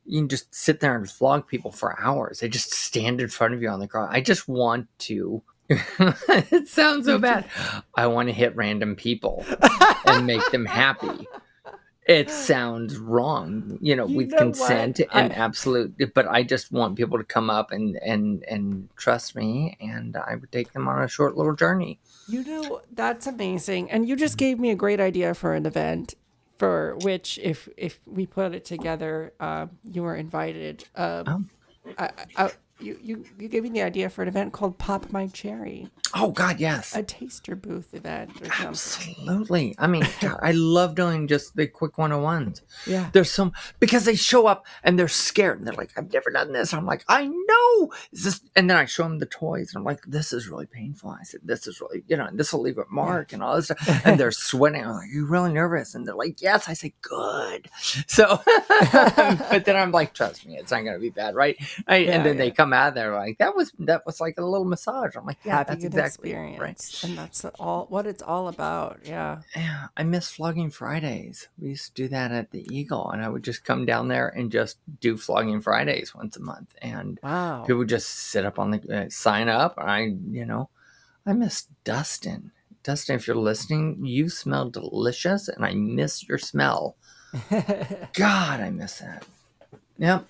[0.07, 2.39] you can just sit there and flog people for hours.
[2.39, 4.09] They just stand in front of you on the cross.
[4.11, 5.43] I just want to.
[5.69, 7.45] it sounds so bad.
[7.95, 9.45] I want to hit random people
[10.05, 11.27] and make them happy.
[12.07, 15.09] It sounds wrong, you know, You with know consent what?
[15.13, 16.13] and I- absolute.
[16.13, 20.35] But I just want people to come up and and and trust me, and I
[20.35, 21.99] would take them on a short little journey.
[22.29, 23.91] You know, that's amazing.
[23.91, 26.13] And you just gave me a great idea for an event
[26.57, 30.85] for which if if we put it together, uh, you are invited.
[30.95, 31.49] Um,
[31.97, 35.11] I, I, I, you, you, you gave me the idea for an event called Pop
[35.11, 36.95] My Cherry, Oh God, yes.
[36.95, 38.47] a taster booth event or.
[38.67, 39.75] Absolutely.
[39.77, 42.61] I mean, God, I love doing just the quick one on ones.
[42.85, 43.09] Yeah.
[43.11, 46.53] There's some because they show up and they're scared and they're like, I've never done
[46.53, 46.73] this.
[46.73, 47.91] I'm like, I know.
[48.11, 48.41] Is this?
[48.55, 51.09] And then I show them the toys and I'm like, this is really painful.
[51.09, 53.55] I said, this is really, you know, and this will leave a mark and all
[53.55, 53.77] this stuff.
[54.07, 54.85] And they're sweating.
[54.85, 55.93] I'm like, you're really nervous.
[55.93, 56.69] And they're like, yes.
[56.69, 57.69] I say, good.
[58.07, 58.39] So,
[58.91, 61.35] but then I'm like, trust me, it's not going to be bad.
[61.35, 61.57] Right.
[61.87, 62.45] I, Yeah, and then yeah.
[62.45, 65.15] they come out there like, that was, that was like a little massage.
[65.15, 66.59] I'm like, yeah, Having that's exactly experience.
[67.03, 67.09] right.
[67.09, 68.99] And that's all what it's all about.
[69.03, 69.41] Yeah.
[69.55, 71.47] Yeah, I miss flogging Fridays.
[71.59, 74.29] We used to do that at the Eagle, and I would just come down there
[74.29, 77.63] and just do flogging Fridays once a month, and Wow.
[77.65, 79.75] people just sit up on the uh, sign up.
[79.77, 80.69] I, you know,
[81.25, 82.51] I miss Dustin.
[82.83, 86.95] Dustin, if you're listening, you smell delicious, and I miss your smell.
[88.13, 89.25] God, I miss that.
[89.97, 90.25] Yep.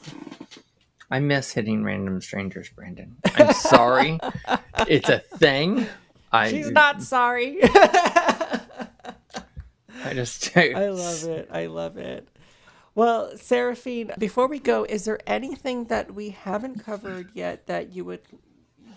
[1.09, 3.17] I miss hitting random strangers, Brandon.
[3.35, 4.19] I'm sorry.
[4.87, 5.87] it's a thing.
[6.31, 7.59] I, She's not sorry.
[10.03, 10.55] I just.
[10.57, 11.49] I love it.
[11.51, 12.27] I love it.
[12.95, 18.03] Well, Seraphine, before we go, is there anything that we haven't covered yet that you
[18.05, 18.21] would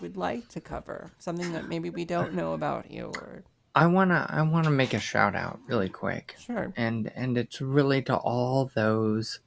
[0.01, 1.11] would like to cover?
[1.19, 3.43] Something that maybe we don't know about you or
[3.75, 6.35] I wanna I wanna make a shout out really quick.
[6.39, 6.73] sure.
[6.75, 9.39] And and it's really to all those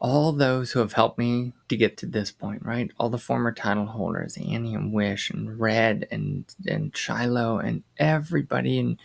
[0.00, 2.90] all those who have helped me to get to this point, right?
[2.98, 8.78] All the former title holders, Annie and Wish and Red and and Shiloh and everybody
[8.78, 8.98] in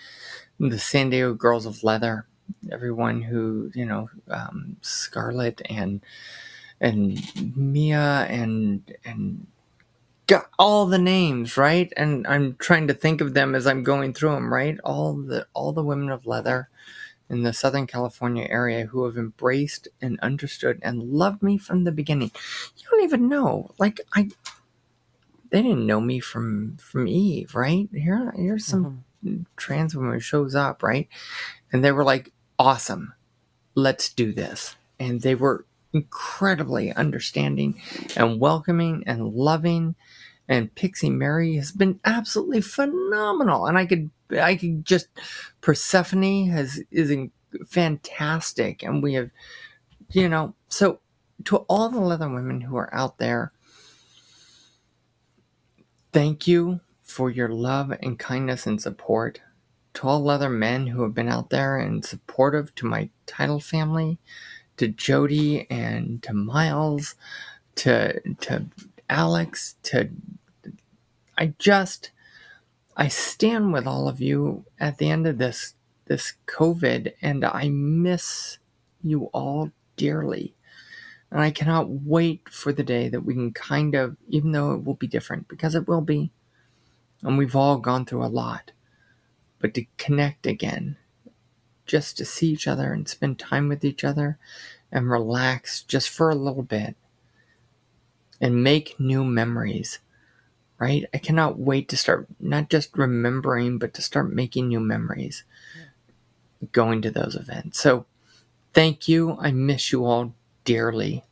[0.59, 2.27] the San Diego Girls of Leather,
[2.71, 4.77] everyone who, you know, um,
[5.69, 6.01] and
[6.81, 9.47] and Mia and and
[10.27, 14.13] got all the names right and i'm trying to think of them as i'm going
[14.13, 16.69] through them right all the all the women of leather
[17.29, 21.91] in the southern california area who have embraced and understood and loved me from the
[21.91, 22.31] beginning.
[22.77, 23.71] You don't even know.
[23.77, 24.29] Like i
[25.51, 27.89] they didn't know me from from eve right?
[27.93, 29.43] Here here's some mm-hmm.
[29.55, 31.07] trans woman who shows up right?
[31.71, 33.13] And they were like awesome.
[33.75, 34.75] Let's do this.
[34.99, 35.65] And they were
[35.95, 37.81] incredibly understanding
[38.15, 39.95] and welcoming and loving.
[40.47, 43.65] And Pixie Mary has been absolutely phenomenal.
[43.65, 45.07] And I could I could just
[45.61, 47.15] Persephone has is
[47.67, 49.29] fantastic and we have
[50.11, 50.99] you know so
[51.45, 53.53] to all the leather women who are out there
[56.15, 59.41] thank you for your love and kindness and support.
[59.95, 64.17] To all leather men who have been out there and supportive to my title family
[64.77, 67.15] to Jody and to Miles,
[67.75, 68.65] to to
[69.09, 70.09] Alex, to
[71.37, 72.11] I just
[72.95, 75.75] I stand with all of you at the end of this
[76.05, 78.59] this COVID and I miss
[79.03, 80.53] you all dearly.
[81.31, 84.83] And I cannot wait for the day that we can kind of even though it
[84.83, 86.31] will be different because it will be
[87.23, 88.71] and we've all gone through a lot
[89.59, 90.97] but to connect again
[91.85, 94.37] just to see each other and spend time with each other
[94.91, 96.95] and relax just for a little bit
[98.41, 99.99] and make new memories.
[100.77, 101.05] Right?
[101.13, 105.43] I cannot wait to start not just remembering, but to start making new memories
[106.71, 107.79] going to those events.
[107.79, 108.05] So
[108.73, 109.37] thank you.
[109.39, 110.33] I miss you all
[110.65, 111.23] dearly.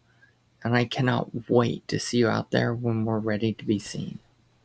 [0.63, 4.19] And I cannot wait to see you out there when we're ready to be seen.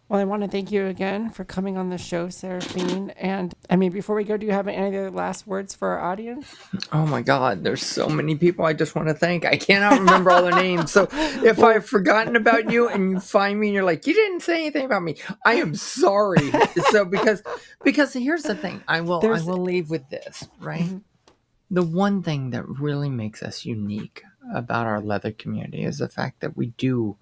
[0.08, 3.10] Well, I want to thank you again for coming on the show, Seraphine.
[3.10, 6.00] And I mean, before we go, do you have any other last words for our
[6.12, 6.46] audience?
[6.92, 9.44] Oh my God, there's so many people I just want to thank.
[9.44, 10.90] I cannot remember all their names.
[10.92, 14.40] So if I've forgotten about you and you find me and you're like, you didn't
[14.40, 16.52] say anything about me, I am sorry.
[16.90, 17.42] so because
[17.84, 20.84] because here's the thing, I will There's- I will leave with this, right?
[20.84, 20.98] Mm-hmm.
[21.70, 24.22] The one thing that really makes us unique
[24.52, 27.16] about our leather community is the fact that we do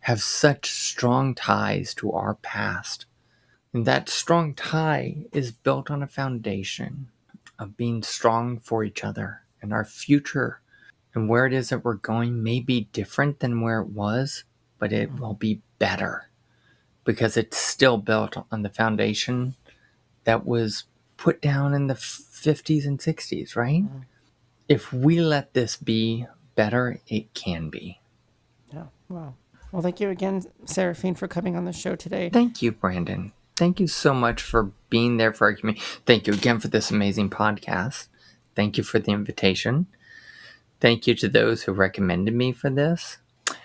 [0.00, 3.06] have such strong ties to our past.
[3.72, 7.08] And that strong tie is built on a foundation
[7.58, 10.60] of being strong for each other and our future
[11.14, 14.44] and where it is that we're going may be different than where it was,
[14.78, 15.20] but it mm.
[15.20, 16.28] will be better
[17.04, 19.54] because it's still built on the foundation
[20.24, 20.84] that was
[21.16, 23.84] put down in the 50s and 60s, right?
[23.84, 24.04] Mm.
[24.68, 28.00] If we let this be better it can be.
[28.72, 28.86] Yeah.
[29.08, 29.34] Wow.
[29.72, 32.30] Well, thank you again, Seraphine, for coming on the show today.
[32.30, 33.32] Thank you, Brandon.
[33.56, 35.84] Thank you so much for being there for our community.
[36.06, 38.08] Thank you again for this amazing podcast.
[38.54, 39.86] Thank you for the invitation.
[40.80, 43.18] Thank you to those who recommended me for this.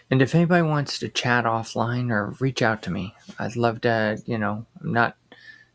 [0.10, 4.22] And if anybody wants to chat offline or reach out to me, I'd love to,
[4.26, 5.16] you know, I'm not,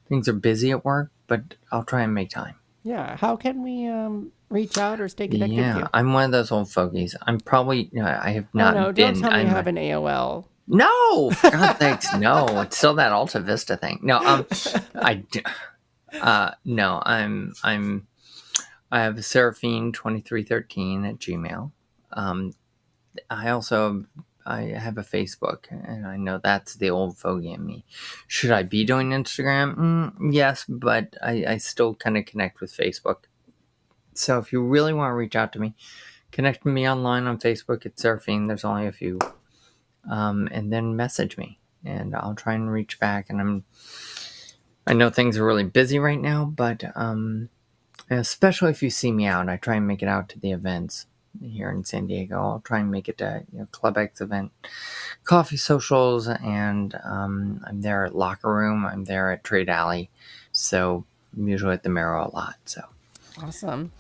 [0.08, 2.56] things are busy at work, but I'll try and make time.
[2.82, 3.16] Yeah.
[3.16, 5.88] How can we um, reach out or stay connected Yeah?
[5.92, 7.14] I'm one of those old fogies.
[7.26, 9.14] I'm probably, you know, I have No, not no, been.
[9.14, 10.44] don't tell me I'm you have an AOL.
[10.66, 12.60] No, for God's sakes, no.
[12.62, 14.00] It's still that Alta Vista thing.
[14.02, 14.46] No, um,
[14.94, 15.22] I,
[16.20, 18.06] uh, no, I'm, I'm,
[18.90, 21.70] I have Seraphine twenty three thirteen at Gmail.
[22.12, 22.54] Um,
[23.28, 24.04] I also,
[24.46, 27.84] I have a Facebook, and I know that's the old fogey in me.
[28.26, 29.76] Should I be doing Instagram?
[29.76, 33.24] Mm, yes, but I, I still kind of connect with Facebook.
[34.18, 35.74] So if you really want to reach out to me,
[36.32, 37.86] connect with me online on Facebook.
[37.86, 38.46] It's Seraphine.
[38.46, 39.18] There's only a few
[40.10, 43.30] um, and then message me and I'll try and reach back.
[43.30, 43.64] And I'm,
[44.86, 47.48] I know things are really busy right now, but um,
[48.10, 51.06] especially if you see me out, I try and make it out to the events
[51.42, 52.36] here in San Diego.
[52.36, 54.52] I'll try and make it to you know, Club X event,
[55.24, 58.86] coffee socials, and um, I'm there at Locker Room.
[58.86, 60.10] I'm there at Trade Alley,
[60.52, 61.04] so
[61.36, 62.56] I'm usually at the Merrow a lot.
[62.66, 62.82] So
[63.42, 63.92] Awesome.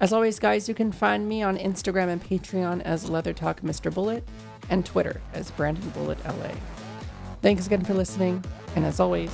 [0.00, 3.92] As always, guys, you can find me on Instagram and Patreon as Leather Talk Mr.
[3.92, 4.22] Bullet
[4.70, 6.52] and Twitter as Brandon Bullet LA.
[7.42, 8.44] Thanks again for listening,
[8.76, 9.32] and as always,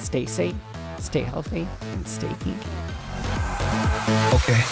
[0.00, 0.54] stay safe,
[0.98, 2.54] stay healthy, and stay kinky.
[4.34, 4.62] Okay.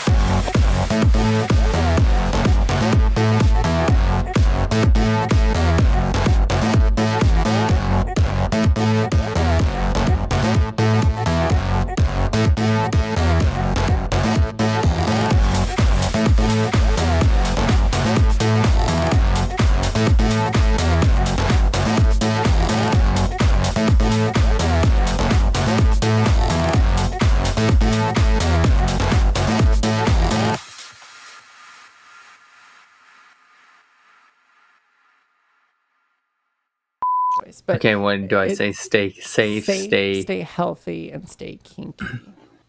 [37.67, 39.65] But okay, when do I say stay safe?
[39.65, 42.07] Stay stay healthy and stay kinky.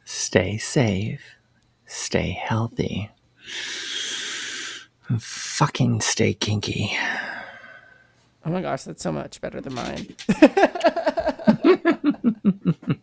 [0.05, 1.35] Stay safe.
[1.85, 3.09] Stay healthy.
[5.19, 6.95] Fucking stay kinky.
[8.45, 10.15] Oh my gosh, that's so much better than mine.